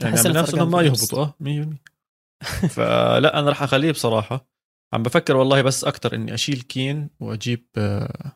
يعني 0.02 0.18
عم 0.18 0.24
بينافسوا 0.24 0.58
انهم 0.60 0.72
ما 0.72 0.82
يهبطوا. 0.82 1.24
آه 1.24 1.36
100% 1.40 2.68
فلا 2.70 3.40
أنا 3.40 3.50
راح 3.50 3.64
أخليه 3.64 3.92
بصراحة. 3.92 4.48
عم 4.94 5.04
بفكر 5.04 5.36
والله 5.36 5.62
بس 5.62 5.84
أكثر 5.84 6.16
إني 6.16 6.34
أشيل 6.34 6.62
كين 6.62 7.10
وأجيب 7.20 7.68
آه، 7.78 8.32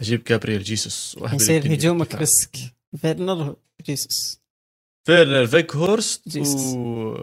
أجيب 0.00 0.24
جابرييل 0.24 0.62
جيسوس 0.62 1.16
يصير 1.32 1.56
الدنيا 1.56 1.76
هجومك. 1.76 2.14
risk. 2.14 2.56
فيرنر 2.96 3.56
جيسوس. 3.86 4.40
فيرنر 5.06 5.46
فيجهورست 5.46 6.28
جيسوس. 6.28 6.74
و... 6.76 7.14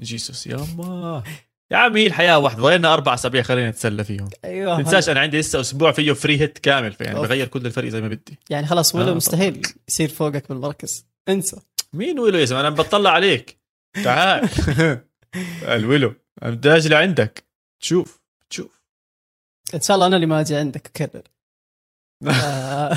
جيسوس. 0.00 0.46
يا 0.46 0.56
ما 0.76 1.22
يا 1.72 1.76
عم 1.76 1.96
هي 1.96 2.06
الحياة 2.06 2.38
واحدة 2.38 2.62
ضلينا 2.62 2.94
أربع 2.94 3.14
أسابيع 3.14 3.42
خلينا 3.42 3.70
نتسلى 3.70 4.04
فيهم؟ 4.04 4.30
أيوه. 4.44 4.82
تنساش 4.82 5.08
أنا 5.08 5.20
عندي 5.20 5.38
لسه 5.38 5.60
أسبوع 5.60 5.92
فيه 5.92 6.12
free 6.12 6.40
hit 6.40 6.58
كامل 6.58 6.92
فيعني 6.92 7.16
أوف. 7.16 7.26
بغير 7.26 7.46
كل 7.48 7.66
الفريق 7.66 7.90
زي 7.90 8.00
ما 8.00 8.08
بدي. 8.08 8.38
يعني 8.50 8.66
خلاص 8.66 8.94
ولا 8.94 9.10
آه، 9.10 9.14
مستحيل 9.14 9.62
يصير 9.88 10.08
فوقك 10.08 10.48
بالمركز. 10.48 11.06
انسى. 11.28 11.56
مين 11.92 12.18
ويلو 12.18 12.38
يا 12.38 12.44
زلمة؟ 12.44 12.60
أنا 12.60 12.70
بطلع 12.70 13.10
عليك. 13.10 13.58
تعال. 14.04 14.48
الويلو 15.76 16.14
أنا 16.42 16.50
بدي 16.50 16.70
أجي 16.76 16.88
لعندك 16.88 17.44
تشوف 17.82 18.20
تشوف. 18.50 18.80
إن 19.74 19.80
شاء 19.80 19.94
الله 19.94 20.06
أنا 20.06 20.16
اللي 20.16 20.26
ما 20.26 20.40
أجي 20.40 20.56
عندك 20.56 20.86
اكرر 20.86 21.22
آه، 22.28 22.94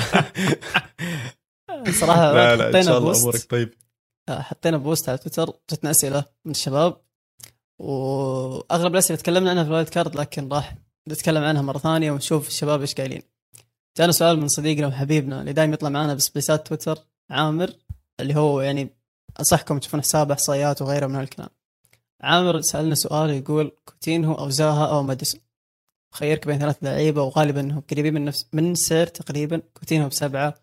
صراحة 2.00 2.32
لا 2.32 2.56
لا 2.56 2.78
إن 2.78 2.82
شاء 2.84 2.98
الله 2.98 3.08
post. 3.08 3.22
أمورك 3.22 3.42
طيب. 3.50 3.74
آه، 4.28 4.40
حطينا 4.42 4.76
post 4.76 5.08
على 5.08 5.18
تويتر 5.18 5.52
جتنا 5.72 5.90
أسئلة 5.90 6.24
من 6.44 6.50
الشباب. 6.50 7.03
وأغلب 7.84 8.92
الأسئلة 8.92 9.18
تكلمنا 9.18 9.50
عنها 9.50 9.62
في 9.62 9.68
ال 9.68 9.72
wild 9.72 9.88
card 9.88 10.16
لكن 10.16 10.48
راح 10.48 10.76
نتكلم 11.08 11.44
عنها 11.44 11.62
مرة 11.62 11.78
ثانية 11.78 12.12
ونشوف 12.12 12.48
الشباب 12.48 12.80
إيش 12.80 12.94
قايلين. 12.94 13.22
جانا 13.98 14.12
سؤال 14.12 14.40
من 14.40 14.48
صديقنا 14.48 14.86
وحبيبنا 14.86 15.40
اللي 15.40 15.52
دائما 15.52 15.74
يطلع 15.74 15.88
معنا 15.88 16.14
بسبيسات 16.14 16.66
تويتر 16.66 16.98
عامر 17.30 17.72
اللي 18.20 18.36
هو 18.36 18.60
يعني 18.60 18.88
أنصحكم 19.38 19.78
تشوفون 19.78 20.00
حسابه 20.00 20.34
إحصائيات 20.34 20.82
وغيره 20.82 21.06
من 21.06 21.14
هالكلام. 21.14 21.48
عامر 22.22 22.60
سألنا 22.60 22.94
سؤال 22.94 23.30
يقول 23.30 23.72
كوتينهو 23.84 24.34
أو 24.34 24.50
زاها 24.50 24.86
أو 24.86 25.02
ماديسون. 25.02 25.40
خيرك 26.14 26.46
بين 26.46 26.58
ثلاث 26.58 26.76
لعيبة 26.82 27.22
وغالبا 27.22 27.60
إنهم 27.60 27.82
قريبين 27.90 28.14
من 28.14 28.24
نفس 28.24 28.46
من 28.52 28.74
سير 28.74 29.06
تقريبا 29.06 29.62
كوتينهو 29.74 30.08
بسبعة 30.08 30.54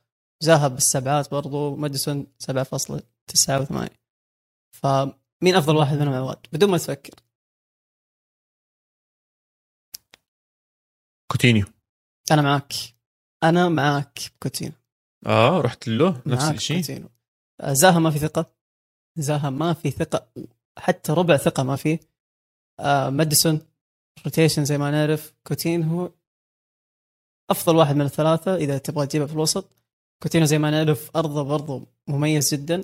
زاها 0.41 0.67
بالسبعات 0.67 1.31
برضو 1.31 1.75
ماديسون 1.75 2.27
7.98 2.51 5.20
فمين 5.41 5.55
أفضل 5.55 5.75
واحد 5.75 5.97
منهم 5.97 6.13
عواد 6.13 6.37
بدون 6.53 6.71
ما 6.71 6.77
تفكر. 6.77 7.15
كوتينيو. 11.31 11.65
أنا 12.31 12.41
معك 12.41 12.73
أنا 13.43 13.69
معك 13.69 14.19
كوتينو 14.43 14.73
آه 15.25 15.61
رحت 15.61 15.87
له 15.87 16.21
نفس 16.25 16.43
معاك 16.43 16.55
الشيء. 16.55 17.07
زاها 17.61 17.99
ما 17.99 18.11
في 18.11 18.19
ثقة. 18.19 18.55
زاها 19.17 19.49
ما 19.49 19.73
في 19.73 19.91
ثقة. 19.91 20.31
حتى 20.77 21.11
ربع 21.11 21.37
ثقة 21.37 21.63
ما 21.63 21.75
فيه 21.75 21.99
آه 22.79 23.09
ماديسون 23.09 23.61
rotation 24.25 24.65
زي 24.65 24.77
ما 24.77 24.91
نعرف. 24.91 25.33
كوتينهو 25.47 26.11
أفضل 27.49 27.75
واحد 27.75 27.95
من 27.95 28.05
الثلاثة 28.05 28.55
إذا 28.55 28.77
تبغى 28.77 29.07
تجيبه 29.07 29.25
في 29.25 29.33
الوسط. 29.33 29.71
كوتينو 30.23 30.45
زي 30.45 30.57
ما 30.57 30.71
نعرف 30.71 31.17
أرضه 31.17 31.43
برضه 31.43 31.87
مميز 32.07 32.53
جدا. 32.53 32.83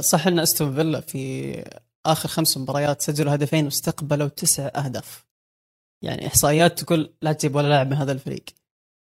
صح 0.00 0.26
إن 0.26 0.38
أستون 0.38 0.74
فيلا 0.74 1.00
في 1.00 1.54
آخر 2.06 2.28
خمس 2.28 2.58
مباريات 2.58 3.02
سجلوا 3.02 3.34
هدفين 3.34 3.64
واستقبلوا 3.64 4.28
تسع 4.28 4.66
أهداف. 4.66 5.26
يعني 6.02 6.26
إحصائيات 6.26 6.80
تقول 6.80 7.14
لا 7.22 7.32
تجيب 7.32 7.54
ولا 7.54 7.68
لاعب 7.68 7.86
من 7.86 7.96
هذا 7.96 8.12
الفريق. 8.12 8.44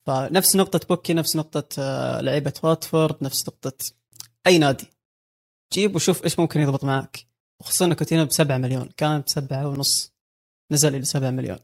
فنفس 0.07 0.55
نقطة 0.55 0.79
بوكي 0.87 1.13
نفس 1.13 1.35
نقطة 1.35 1.67
آه، 1.79 2.21
لعيبة 2.21 2.53
واتفورد 2.63 3.15
نفس 3.21 3.47
نقطة 3.47 3.77
أي 4.47 4.57
نادي. 4.57 4.87
جيب 5.73 5.95
وشوف 5.95 6.23
إيش 6.23 6.39
ممكن 6.39 6.59
يضبط 6.61 6.83
معك. 6.83 7.25
وخصوصا 7.59 7.85
إن 7.85 7.93
كوتينو 7.93 8.25
بسبعة 8.25 8.57
مليون. 8.57 8.89
كان 8.97 9.21
بسبعة 9.21 9.67
ونص 9.67 10.13
نزل 10.71 10.95
إلى 10.95 11.05
سبعة 11.05 11.29
مليون. 11.29 11.59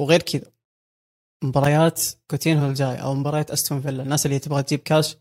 وغير 0.00 0.22
كذا 0.22 0.50
مباريات 1.44 2.02
كوتينو 2.30 2.66
الجاية 2.66 2.96
أو 2.96 3.14
مباريات 3.14 3.50
أستون 3.50 3.80
فيلا. 3.80 4.02
الناس 4.02 4.26
اللي 4.26 4.38
تبغى 4.38 4.62
تجيب 4.62 4.80
كاش 4.80 5.16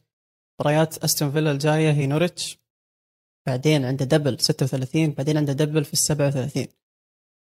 مباريات 0.59 0.97
أستون 0.97 1.31
فيلا 1.31 1.51
الجاية 1.51 1.91
هي 1.91 2.07
نوريتش 2.07 2.59
بعدين 3.49 3.85
عنده 3.85 4.05
double 4.05 4.39
36 4.39 5.11
بعدين 5.11 5.37
عنده 5.37 5.53
double 5.53 5.85
في 5.85 5.93
ال 5.93 5.97
37 5.97 6.67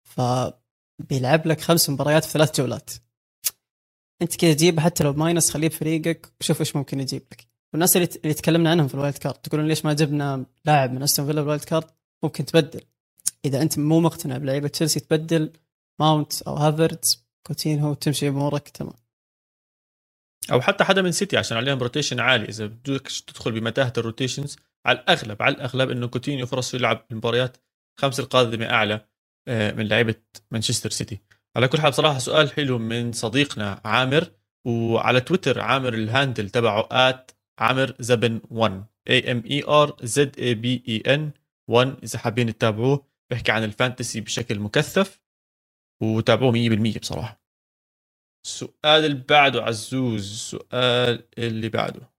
فبيلعب 0.04 1.48
لك 1.48 1.62
خمس 1.62 1.90
مباريات 1.90 2.26
في 2.26 2.32
ثلاث 2.32 2.60
جولات. 2.62 2.92
انت 4.22 4.36
كذا 4.36 4.54
جيب 4.54 4.80
حتى 4.80 5.04
لو 5.04 5.14
minus 5.14 5.52
خليه 5.52 5.68
بفريقك 5.68 6.34
وشوف 6.42 6.60
إيش 6.60 6.76
ممكن 6.76 7.00
يجيب 7.00 7.22
لك. 7.32 7.48
والناس 7.74 7.98
اللي 7.98 8.10
اللي 8.24 8.34
تكلمنا 8.34 8.72
عنهم 8.72 8.88
في 8.88 8.94
ال 8.94 8.99
wild 8.99 9.18
card 9.18 9.36
تقولون 9.36 9.68
ليش 9.68 9.86
ما 9.86 9.94
جبنا 9.94 10.46
لاعب 10.66 10.92
من 10.94 11.04
استون 11.04 11.26
فيلا 11.26 11.42
بال 11.42 11.49
wild 11.49 11.64
card 11.64 11.88
ممكن 12.24 12.46
تبدل. 12.46 12.82
إذا 13.46 13.62
أنت 13.62 13.80
مو 13.80 14.00
مقتنع 14.00 14.38
بلعيبة 14.38 14.68
تشيلسي 14.68 15.00
تبدل 15.00 15.54
ماونت 16.00 16.42
أو 16.42 16.56
هافرتز 16.56 17.26
كوتينهو 17.48 17.94
تمشي 17.94 18.28
أمورك 18.28 18.70
تمام. 18.70 18.94
أو 20.52 20.62
حتى 20.62 20.84
حدا 20.84 21.02
من 21.02 21.12
سيتي 21.12 21.38
عشان 21.38 21.58
عليهم 21.58 21.80
rotation 21.80 22.20
عالي. 22.20 22.46
إذا 22.46 22.66
بدك 22.66 23.08
تدخل 23.28 23.52
بمتاهة 23.52 23.94
ال 23.98 24.04
rotations 24.04 24.58
على 24.86 25.00
الأغلب 25.00 25.42
على 25.42 25.56
الأغلب 25.56 25.90
إنه 25.90 26.08
كوتينهو 26.08 26.46
فرصه 26.46 26.76
يلعب 26.76 27.06
المباريات 27.12 27.58
خمس 28.00 28.20
القادمه 28.20 28.66
أعلى 28.66 29.06
آه، 29.48 29.72
من 29.72 29.88
لعيبة 29.88 30.16
مانشستر 30.52 30.90
سيتي. 30.90 31.20
على 31.56 31.68
كل 31.68 31.82
حال 31.82 31.92
بصراحة 31.92 32.18
سؤال 32.20 32.52
حلو 32.52 32.78
من 32.78 33.12
صديقنا 33.12 33.82
عامر 33.86 34.32
وعلى 34.68 35.22
تويتر 35.22 35.62
عامر 35.62 35.94
ال 35.94 36.02
handle 36.02 36.50
تبعه 36.50 36.88
at 36.92 37.32
عامر 37.60 37.96
زبن 38.00 38.42
1 38.50 38.86
A 39.10 39.32
M 39.32 39.44
E 39.52 39.64
R 39.64 39.98
Z 40.04 40.40
A 40.40 40.54
B 40.56 40.84
E 40.88 41.16
N 41.16 41.32
1 41.70 41.98
إذا 42.04 42.20
حابين 42.20 42.58
تتابعوه 42.58 43.08
بيحكي 43.30 43.52
عن 43.52 43.64
ال 43.64 43.71
fantasy 43.71 44.22
بشكل 44.22 44.60
مكثف 44.60 45.22
وتابعوه 46.04 46.52
100% 46.52 47.00
بصراحة. 47.00 47.44
السؤال 48.46 49.06
اللي 49.06 49.24
بعده 49.30 49.64
عزوز 49.64 50.32
السؤال 50.32 51.28
اللي 51.38 51.70
بعده. 51.70 52.13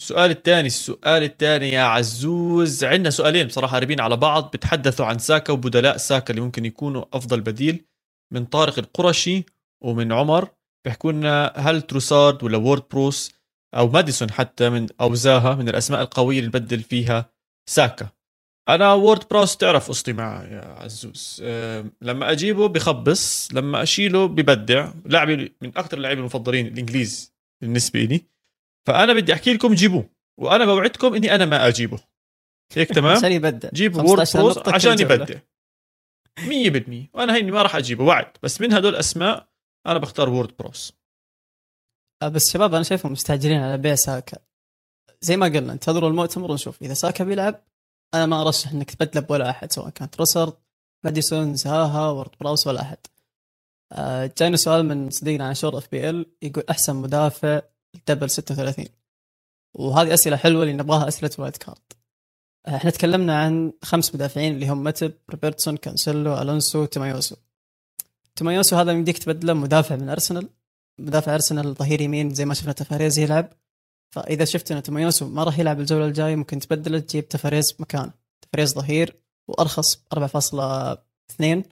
السؤال 0.00 0.30
الثاني 0.30 0.66
السؤال 0.66 1.22
الثاني 1.22 1.68
يا 1.68 1.82
عزوز. 1.82 2.84
عندنا 2.84 3.10
سؤالين 3.10 3.46
بصراحة 3.46 3.76
قريبين 3.76 4.00
على 4.00 4.16
بعض. 4.16 4.50
بتحدثوا 4.50 5.06
عن 5.06 5.18
ساكا 5.18 5.52
وبدلاء 5.52 5.96
ساكا 5.96 6.30
اللي 6.30 6.40
ممكن 6.40 6.64
يكونوا 6.64 7.04
أفضل 7.12 7.40
بديل 7.40 7.84
من 8.32 8.44
طارق 8.44 8.78
القرشي 8.78 9.44
ومن 9.84 10.12
عمر. 10.12 10.48
بيحكوا 10.84 11.12
لنا 11.12 11.52
هل 11.56 11.82
تروسارد 11.82 12.44
ولا 12.44 12.56
وورد 12.56 12.82
بروس 12.90 13.32
أو 13.74 13.88
ماديسون 13.88 14.30
حتى 14.30 14.70
من 14.70 14.86
أو 15.00 15.14
زاها 15.14 15.54
من 15.54 15.68
الأسماء 15.68 16.02
القوية 16.02 16.38
اللي 16.38 16.48
نبدل 16.48 16.80
فيها 16.80 17.30
ساكا؟ 17.70 18.08
أنا 18.68 18.92
وورد 18.92 19.28
بروس 19.30 19.56
تعرف 19.56 19.88
قصتي 19.88 20.12
معه 20.12 20.44
يا 20.44 20.64
عزوز. 20.64 21.42
لما 22.02 22.32
أجيبه 22.32 22.68
بخبص 22.68 23.48
لما 23.52 23.82
أشيله 23.82 24.26
ببدع. 24.28 24.92
لاعبي 25.06 25.52
من 25.62 25.68
أكثر 25.68 25.96
اللاعبين 25.96 26.18
المفضلين 26.18 26.66
الإنجليز 26.66 27.32
بالنسبة 27.62 28.00
لي 28.00 28.37
فأنا 28.88 29.12
بدي 29.12 29.32
أحكي 29.32 29.52
لكم 29.54 29.74
جيبوه 29.74 30.10
وأنا 30.40 30.64
بوعدكم 30.64 31.14
إني 31.14 31.34
أنا 31.34 31.44
ما 31.44 31.68
أجيبه. 31.68 31.98
هيك 32.72 32.88
تمام؟ 32.88 33.16
عشان 33.16 33.32
يبدع 33.32 33.68
جيب 33.72 33.96
15 33.96 34.40
وورد 34.40 34.54
بروس 34.54 34.74
عشان. 34.74 35.00
يبدع 35.00 35.34
100% 36.40 37.08
وأنا 37.14 37.34
هيني 37.34 37.50
ما 37.50 37.62
راح 37.62 37.76
أجيبه 37.76 38.04
وعد. 38.04 38.32
بس 38.42 38.60
من 38.60 38.72
هدول 38.72 38.96
أسماء 38.96 39.48
أنا 39.86 39.98
بختار 39.98 40.28
وورد 40.28 40.56
بروس 40.58 40.92
آه، 42.22 42.28
بس 42.28 42.52
شباب 42.52 42.74
أنا 42.74 42.82
شايفهم 42.82 43.12
مستعجلين 43.12 43.60
على 43.60 43.78
بيع 43.78 43.94
ساكا. 43.94 44.38
زي 45.20 45.36
ما 45.36 45.46
قلنا 45.46 45.72
انتظروا 45.72 46.08
المؤتمر 46.10 46.50
ونشوف. 46.50 46.82
إذا 46.82 46.94
ساكا 46.94 47.24
بيلعب 47.24 47.64
أنا 48.14 48.26
ما 48.26 48.42
أرشح 48.42 48.72
إنك 48.72 48.90
تبدله 48.90 49.20
بولا 49.20 49.50
أحد 49.50 49.72
سواء 49.72 49.90
كانت 49.90 50.16
تروسارد 50.16 50.54
ماديسون 51.04 51.54
زاها 51.54 52.10
وورد 52.10 52.30
بروس 52.40 52.66
ولا 52.66 52.80
أحد. 52.80 52.98
آه، 53.92 54.30
جانا 54.38 54.56
سؤال 54.56 54.86
من 54.86 55.10
صديقنا 55.10 55.48
عاشور 55.48 55.78
FPL 55.78 56.26
يقول 56.42 56.64
أحسن 56.70 56.96
مدافع 56.96 57.60
double 58.08 58.30
36 58.30 58.86
وهذه 59.74 60.14
أسئلة 60.14 60.36
حلوة 60.36 60.62
اللي 60.62 60.74
نبغاها 60.74 61.08
أسئلة 61.08 61.30
wild 61.38 61.56
card. 61.56 61.78
إحنا 62.68 62.90
تكلمنا 62.90 63.40
عن 63.40 63.72
خمس 63.82 64.14
مدافعين 64.14 64.54
اللي 64.54 64.68
هم 64.68 64.84
ماتيب 64.84 65.14
روبرتسون 65.30 65.76
كانسيلو 65.76 66.42
ألونسو 66.42 66.84
تومياسو 66.84 67.36
تومياسو 68.36 68.76
هذا 68.76 68.92
يمديك 68.92 69.18
تبدله 69.18 69.52
مدافع 69.52 69.96
من 69.96 70.08
أرسنال. 70.08 70.48
مدافع 71.00 71.34
أرسنال 71.34 71.74
ظهير 71.74 72.00
يمين 72.00 72.34
زي 72.34 72.44
ما 72.44 72.54
شفنا 72.54 72.72
تفاريز 72.72 73.18
يلعب. 73.18 73.52
فإذا 74.14 74.44
شفت 74.44 74.72
إن 74.72 74.82
تومياسو 74.82 75.28
ما 75.28 75.44
راح 75.44 75.58
يلعب 75.58 75.80
الجولة 75.80 76.06
الجاية 76.06 76.36
ممكن 76.36 76.58
تبدله 76.58 76.98
تجيب 76.98 77.28
تفاريز 77.28 77.74
مكانه. 77.78 78.12
تفاريز 78.42 78.74
ظهير 78.74 79.16
وأرخص 79.48 79.96
4.2 80.14 81.62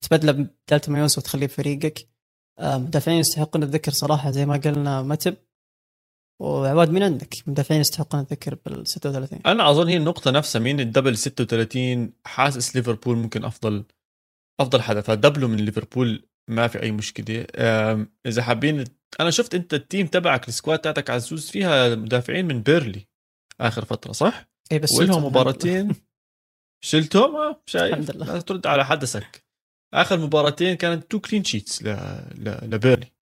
تبدله 0.00 0.32
بدال 0.32 0.80
تومياسو 0.80 1.20
وتخليه 1.20 1.46
بفريقك. 1.46 1.98
آه، 1.98 2.15
مدافعين 2.60 3.18
يستحقون 3.18 3.62
الذكر 3.62 3.92
صراحة 3.92 4.30
زي 4.30 4.46
ما 4.46 4.56
قلنا 4.56 5.02
ماتيب 5.02 5.36
وعواد 6.42 6.90
من 6.90 7.02
عندك 7.02 7.34
مدافعين 7.46 7.80
يستحقون 7.80 8.20
الذكر 8.20 8.54
بال 8.66 8.88
36 8.88 9.40
أنا 9.46 9.70
أظن 9.70 9.88
هي 9.88 9.96
النقطة 9.96 10.30
نفسها 10.30 10.60
مين 10.60 10.80
ال 10.80 10.85
double 10.85 11.18
36 11.18 12.12
حاسس 12.26 12.76
ليفربول 12.76 13.16
ممكن 13.16 13.44
أفضل 13.44 13.84
أفضل 14.60 14.82
حدا 14.82 15.00
فدبلوا 15.00 15.48
من 15.48 15.56
ليفربول 15.56 16.28
ما 16.48 16.68
في 16.68 16.82
أي 16.82 16.92
مشكلة. 16.92 17.46
إذا 18.26 18.42
حابين 18.42 18.84
أنا 19.20 19.30
شفت 19.30 19.54
أنت 19.54 19.74
ال 19.74 19.80
team 19.80 20.06
تبعك 20.06 20.48
ال 20.48 20.53
squad 20.53 20.78
تاعتك 20.78 21.10
عزوز 21.10 21.50
فيها 21.50 21.94
مدافعين 21.94 22.46
من 22.46 22.62
بيرلي 22.62 23.06
آخر 23.60 23.84
فترة 23.84 24.12
صح؟ 24.12 24.48
اي 24.72 24.78
بس 24.78 24.92
ولهم 24.92 25.24
مباراتين. 25.24 25.94
شلتهم؟ 26.84 27.36
آه، 27.36 27.62
شايف. 27.66 27.94
الحمد 27.94 28.16
لله. 28.16 28.34
لا 28.34 28.40
ترد 28.40 28.66
على 28.66 28.84
حدسك. 28.84 29.45
آخر 29.94 30.18
مباراتين 30.18 30.74
كانت 30.74 31.10
two 31.10 31.20
clean 31.20 31.44
sheets 31.44 31.82
ل... 31.82 31.88
ل... 32.34 32.58
لبيرلي. 32.62 33.16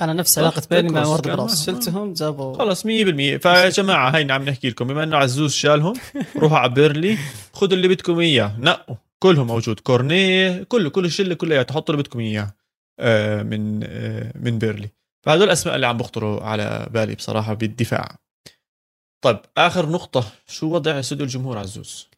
أنا 0.00 0.12
نفس 0.12 0.38
علاقة 0.38 0.62
بيني 0.70 0.88
مع 0.88 1.06
وورد 1.06 1.28
بروس 1.28 1.66
شلتهم 1.66 2.12
جابوا 2.12 2.58
خلص 2.58 2.82
100% 2.82 2.86
فيا 2.86 3.68
جماعة 3.68 4.10
هينا 4.10 4.34
عم 4.34 4.44
نحكي 4.44 4.68
لكم. 4.70 4.86
بما 4.86 5.02
إنه 5.02 5.16
عزوز 5.16 5.52
شالهم 5.52 5.94
روحوا 6.36 6.58
على 6.58 6.72
بيرلي. 6.72 7.18
خذوا 7.52 7.72
اللي 7.72 7.88
بدكم 7.88 8.18
إياه. 8.18 8.56
نقوا. 8.58 8.96
كلهم 9.18 9.46
موجود. 9.46 9.80
كورنيه 9.80 10.62
كله 10.62 10.90
كل 10.90 11.04
الشله 11.04 11.34
كلها 11.34 11.62
تحطوا 11.62 11.94
اللي 11.94 12.02
بدكم 12.02 12.20
إياه 12.20 12.54
آه، 13.00 13.42
من 13.42 13.80
آه، 13.84 14.32
من 14.34 14.58
بيرلي. 14.58 14.88
فهدول 15.26 15.44
الأسماء 15.44 15.76
اللي 15.76 15.86
عم 15.86 15.96
بخطروا 15.96 16.42
على 16.42 16.88
بالي 16.90 17.14
بصراحة 17.14 17.54
بالدفاع. 17.54 18.16
طيب 19.24 19.38
آخر 19.56 19.88
نقطة. 19.88 20.24
شو 20.46 20.66
وضع 20.74 20.98
استوديو 20.98 21.26
الجمهور 21.26 21.58
عزوز؟ 21.58 22.08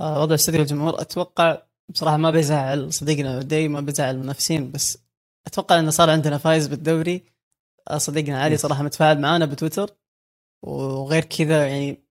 آه، 0.00 0.22
وضع 0.22 0.34
استوديو 0.34 0.60
الجمهور. 0.60 1.00
أتوقع 1.00 1.62
بصراحة 1.90 2.16
ما 2.16 2.30
بيزعل 2.30 2.92
صديقنا 2.92 3.42
دي 3.42 3.68
ما 3.68 3.80
بيزعل 3.80 4.14
المنافسين 4.14 4.70
بس 4.70 4.98
أتوقع 5.46 5.78
انه 5.78 5.90
صار 5.90 6.10
عندنا 6.10 6.38
فايز 6.38 6.66
بالدوري. 6.66 7.24
صديقنا 7.96 8.42
علي 8.42 8.56
صراحة 8.56 8.82
متفاعل 8.82 9.20
معنا 9.20 9.46
بتويتر. 9.46 9.90
وغير 10.62 11.24
كذا 11.24 11.66
يعني 11.68 12.04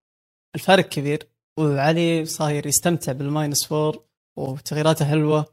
الفارق 0.56 0.90
كبير. 0.90 1.28
وعلي 1.60 2.26
صاير 2.26 2.68
يستمتع 2.68 3.12
بال 3.12 3.27
minus 3.27 3.66
four 3.66 4.04
وتغييراته 4.38 5.06
حلوة. 5.06 5.46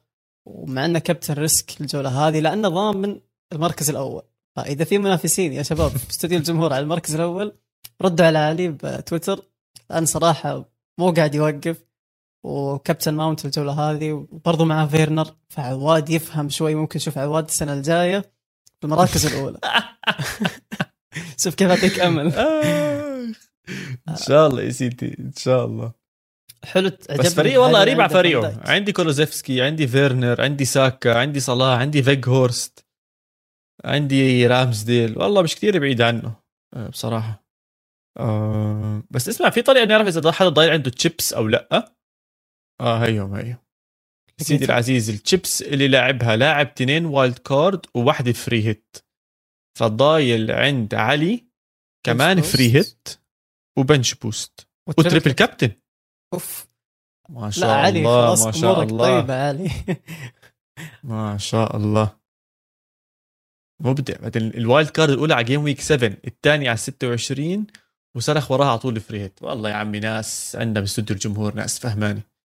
ومع 0.46 0.84
إنه 0.84 0.98
كابتن 0.98 1.34
risk 1.34 1.80
الجولة 1.80 2.28
هذه 2.28 2.40
لأنه 2.40 2.68
ضامن 2.68 3.20
المركز 3.52 3.90
الأول. 3.90 4.22
فإذا 4.56 4.84
في 4.84 4.98
منافسين 4.98 5.52
يا 5.52 5.62
شباب 5.62 5.90
في 5.90 6.10
استوديو 6.10 6.38
الجمهور 6.38 6.72
على 6.72 6.82
المركز 6.82 7.14
الأول 7.14 7.58
ردوا 8.02 8.26
على 8.26 8.38
علي 8.38 8.68
بتويتر. 8.68 9.44
لأن 9.90 10.06
صراحة 10.06 10.64
مو 10.98 11.10
قاعد 11.10 11.34
يوقف. 11.34 11.85
وكابتن 12.44 13.14
ماونت 13.14 13.44
الجولة 13.44 13.72
هذه 13.72 14.12
وبرضه 14.12 14.64
معاه 14.64 14.86
فيرنر 14.86 15.34
فعواد 15.48 16.10
يفهم 16.10 16.48
شوي 16.48 16.74
ممكن 16.74 16.96
نشوف 16.96 17.18
عواد 17.18 17.44
السنة 17.44 17.72
الجاية 17.72 18.20
في 18.80 18.84
المراكز 18.84 19.26
الأولى. 19.26 19.58
شوف 21.42 21.54
كيف 21.54 21.70
أعطيك 21.70 22.00
أمل. 22.00 22.32
إن 24.08 24.16
شاء 24.16 24.46
الله 24.46 24.62
يا 24.62 24.70
سيدي 24.70 25.16
إن 25.18 25.32
شاء 25.36 25.64
الله. 25.64 25.92
حلو 26.64 26.90
بس 27.18 27.34
فريق 27.34 27.62
والله 27.62 27.80
قريب 27.80 28.00
على 28.00 28.10
فريقه. 28.10 28.60
عندي 28.64 28.92
كولوزيفسكي 28.92 29.62
عندي 29.62 29.86
فيرنر 29.86 30.42
عندي 30.42 30.64
ساكا 30.64 31.18
عندي 31.18 31.40
صلاح 31.40 31.78
عندي 31.78 32.02
فيج 32.02 32.28
هورست 32.28 32.86
عندي 33.84 34.46
رامزديل. 34.46 35.18
والله 35.18 35.42
مش 35.42 35.56
كثير 35.56 35.78
بعيد 35.78 36.00
عنه 36.02 36.34
آه، 36.74 36.88
بصراحة. 36.88 37.46
أه 38.18 39.02
بس 39.10 39.28
اسمع 39.28 39.50
في 39.50 39.62
طريقة 39.62 39.84
نعرف 39.84 40.06
إذا 40.06 40.32
حدا 40.32 40.48
ضايل 40.48 40.70
عنده 40.70 40.90
تشيبس 40.90 41.32
أو 41.32 41.48
لأ. 41.48 41.95
آه 42.80 43.04
هيهم 43.04 43.34
هيهم 43.34 43.66
سيدي 44.40 44.64
العزيز 44.64 45.10
التشيبس 45.10 45.62
اللي 45.62 45.88
لعبها 45.88 46.36
لاعب 46.36 46.74
تنين 46.74 47.04
wild 47.06 47.38
card 47.38 47.86
وواحدة 47.94 48.32
free 48.32 48.64
hit. 48.64 48.96
فضايل 49.78 50.50
عند 50.50 50.94
علي 50.94 51.46
كمان 52.06 52.40
free 52.42 52.74
hit 52.74 53.08
و 53.78 53.84
bench 53.84 54.14
boost. 54.14 54.68
و 54.88 54.94
triple 54.94 55.32
captain. 55.32 55.70
أوف. 56.34 56.68
ما 57.28 57.50
شاء 57.50 57.66
لا 57.68 57.74
علي 57.74 57.98
الله 57.98 58.46
ما 58.46 58.52
شاء 58.52 58.82
الله. 58.82 59.20
طيبة 59.20 59.48
علي. 59.48 59.70
ما 61.04 61.38
شاء 61.38 61.76
الله. 61.76 62.16
مبدع. 63.82 64.16
بعدين 64.22 64.42
ال 64.48 64.57
wild 64.57 64.90
card 64.90 65.10
الأولى 65.10 65.34
على 65.34 65.44
game 65.44 65.62
week 65.64 65.80
7 65.80 66.16
الثانية 66.26 66.68
على 66.68 66.76
26 66.76 67.66
وصرخ 68.16 68.50
وراها 68.50 68.68
على 68.68 68.78
طول 68.78 69.00
free 69.00 69.20
hit. 69.20 69.42
والله 69.42 69.70
يا 69.70 69.74
عمي 69.74 70.00
ناس 70.00 70.56
عندنا 70.56 70.80
باستوديو 70.80 71.16
الجمهور 71.16 71.54
ناس 71.54 71.78
فهمانه 71.78 72.35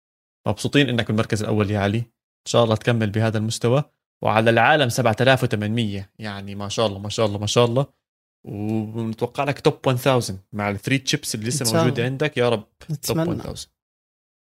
مبسوطين 0.48 0.90
إنك 0.90 1.08
بالمركز 1.08 1.44
الأول 1.44 1.72
يا 1.72 1.80
علي. 1.80 1.98
إن 1.98 2.46
شاء 2.48 2.64
الله 2.64 2.76
تكمل 2.76 3.10
بهذا 3.10 3.38
المستوى. 3.38 3.84
وعلى 4.24 4.50
العالم 4.50 4.90
7800 4.90 6.10
يعني 6.20 6.56
ما 6.56 6.70
شاء 6.70 6.88
الله 6.88 7.00
ما 7.00 7.10
شاء 7.10 7.26
الله 7.26 7.40
ما 7.40 7.48
شاء 7.48 7.66
الله. 7.66 7.86
ونتوقع 8.48 9.44
لك 9.44 9.60
top 9.60 9.90
1000 9.90 10.34
مع 10.54 10.70
ال 10.70 10.75
three 10.75 10.98
chips 10.98 11.36
اللي 11.36 11.48
لسه 11.48 11.78
موجوده 11.78 12.04
عندك. 12.04 12.38
يا 12.38 12.50
رب 12.50 12.64
top 13.02 13.20
1000 13.20 13.68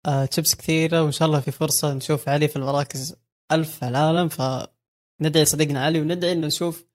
آه 0.06 0.26
تشيبس 0.26 0.56
كثيرة 0.56 1.04
وإن 1.04 1.12
شاء 1.12 1.28
الله 1.28 1.40
في 1.40 1.52
فرصة 1.52 1.94
نشوف 1.94 2.30
علي 2.30 2.48
في 2.48 2.56
المراكز 2.56 3.16
ألف 3.52 3.80
في 3.80 3.88
العالم. 3.88 4.30
فندعي 4.30 5.46
صديقنا 5.46 5.86
علي 5.86 6.02
وندعي 6.02 6.32
إنه 6.32 6.48
نشوف 6.48 6.86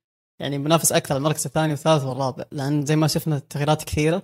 يعني 0.41 0.59
منافس 0.59 0.93
أكثر 0.93 1.17
المركز 1.17 1.47
الثاني 1.47 1.71
والثالث 1.71 2.05
والرابع. 2.05 2.45
لأن 2.53 2.87
زي 2.87 2.97
ما 2.97 3.07
شفنا 3.07 3.37
التغييرات 3.37 3.85
كثيرة. 3.85 4.23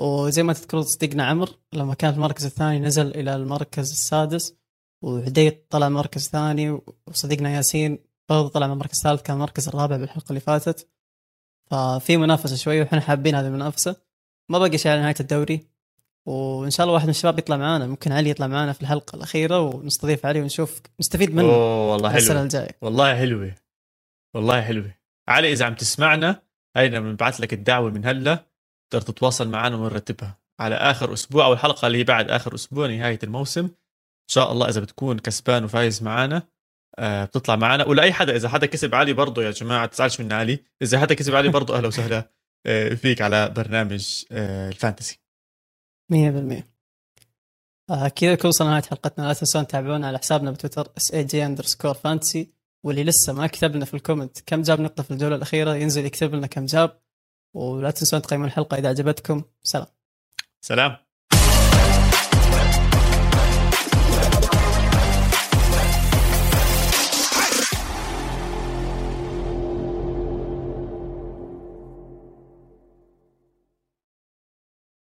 وزي 0.00 0.42
ما 0.42 0.52
تذكرون 0.52 0.82
صديقنا 0.82 1.26
عمر 1.26 1.50
لما 1.72 1.94
كان 1.94 2.10
في 2.10 2.16
المركز 2.16 2.44
الثاني 2.44 2.78
نزل 2.78 3.06
إلى 3.06 3.36
المركز 3.36 3.90
السادس 3.90 4.54
وعديد 5.02 5.66
طلع 5.70 5.88
مركز 5.88 6.28
ثاني 6.28 6.80
وصديقنا 7.06 7.50
ياسين 7.50 7.98
برضه 8.28 8.48
طلع 8.48 8.66
من 8.66 8.72
المركز 8.72 8.96
الثالث 8.96 9.22
كان 9.22 9.36
المركز 9.36 9.68
الرابع 9.68 9.96
بالحلقة 9.96 10.28
اللي 10.28 10.40
فاتت. 10.40 10.88
ففي 11.70 12.16
منافسة 12.16 12.56
شوي 12.56 12.80
وإحنا 12.80 13.00
حابين 13.00 13.34
هذه 13.34 13.46
المنافسة. 13.46 13.96
ما 14.48 14.58
بقي 14.58 14.78
شيء 14.78 14.92
على 14.92 15.00
نهاية 15.00 15.14
الدوري. 15.20 15.66
وإن 16.26 16.70
شاء 16.70 16.84
الله 16.84 16.94
واحد 16.94 17.04
من 17.04 17.10
الشباب 17.10 17.38
يطلع 17.38 17.56
معنا 17.56 17.86
ممكن 17.86 18.12
علي 18.12 18.30
يطلع 18.30 18.46
معنا 18.46 18.72
في 18.72 18.82
الحلقة 18.82 19.16
الأخيرة 19.16 19.60
ونستضيف 19.60 20.26
علي 20.26 20.40
ونشوف. 20.40 20.80
نستفيد 21.00 21.34
منه. 21.34 21.48
أوه 21.48 21.92
والله 21.92 22.08
حلوة. 22.08 22.22
السنة 22.22 22.42
الجاية. 22.42 22.76
والله 22.80 23.16
حلوة. 23.16 23.54
والله 24.34 24.62
حلوة. 24.62 24.94
علي 25.28 25.52
إذا 25.52 25.64
عم 25.64 25.74
تسمعنا 25.74 26.42
هينا 26.76 27.00
بنبعث 27.00 27.40
لك 27.40 27.52
الدعوة 27.52 27.90
من 27.90 28.06
هلا؟ 28.06 28.49
تقدر 28.90 29.06
تتواصل 29.06 29.48
معنا 29.48 29.76
ونرتبها. 29.76 30.38
على 30.60 30.74
آخر 30.74 31.12
أسبوع 31.12 31.44
أو 31.44 31.52
الحلقة 31.52 31.86
اللي 31.86 32.04
بعد 32.04 32.30
آخر 32.30 32.54
أسبوع 32.54 32.86
نهاية 32.86 33.18
الموسم 33.22 33.64
إن 33.64 33.70
شاء 34.30 34.52
الله 34.52 34.68
إذا 34.68 34.80
بتكون 34.80 35.18
كسبان 35.18 35.64
وفايز 35.64 36.02
معنا 36.02 36.42
آه 36.98 37.24
بتطلع 37.24 37.56
معنا. 37.56 37.86
ولأي 37.86 38.12
حدا 38.12 38.36
إذا 38.36 38.48
حدا 38.48 38.66
كسب 38.66 38.94
علي 38.94 39.12
برضه 39.12 39.42
يا 39.42 39.50
جماعة 39.50 39.86
تزعلش 39.86 40.20
من 40.20 40.32
علي. 40.32 40.58
إذا 40.82 41.00
حدا 41.00 41.14
كسب 41.14 41.34
علي 41.34 41.48
برضه 41.48 41.76
أهلا 41.76 41.88
وسهلا 41.88 42.30
آه 42.66 42.88
فيك 42.94 43.22
على 43.22 43.48
برنامج 43.48 44.24
آه 44.32 44.68
الفانتسي. 44.68 45.20
100% 46.12 46.16
آه 47.90 48.08
كذا 48.08 48.34
كل 48.34 48.48
وصلنا 48.48 48.70
نهايه 48.70 48.82
حلقتنا 48.82 49.26
لا 49.26 49.32
تنسون 49.32 49.66
تتابعونا 49.66 50.06
على 50.08 50.18
حسابنا 50.18 50.50
بتويتر 50.50 50.88
S 50.96 51.14
A 51.14 51.24
G 51.24 51.46
underscore 51.46 51.94
fantasy 51.94 52.50
واللي 52.84 53.04
لسه 53.04 53.32
ما 53.32 53.46
كتب 53.46 53.76
لنا 53.76 53.84
في 53.84 53.94
ال 53.94 54.00
comment 54.00 54.40
كم 54.46 54.62
جاب 54.62 54.80
نقطة 54.80 55.02
في 55.02 55.10
الجولة 55.10 55.36
الأخيرة؟ 55.36 55.74
ينزل 55.74 56.04
يكتب 56.04 56.34
لنا 56.34 56.46
كم 56.46 56.66
جاب. 56.66 57.00
ولا 57.54 57.90
تنسون 57.90 58.22
تقيمون 58.22 58.46
الحلقة 58.46 58.76
إذا 58.78 58.88
عجبتكم 58.88 59.42
سلام. 59.62 59.86
سلام. 60.60 61.09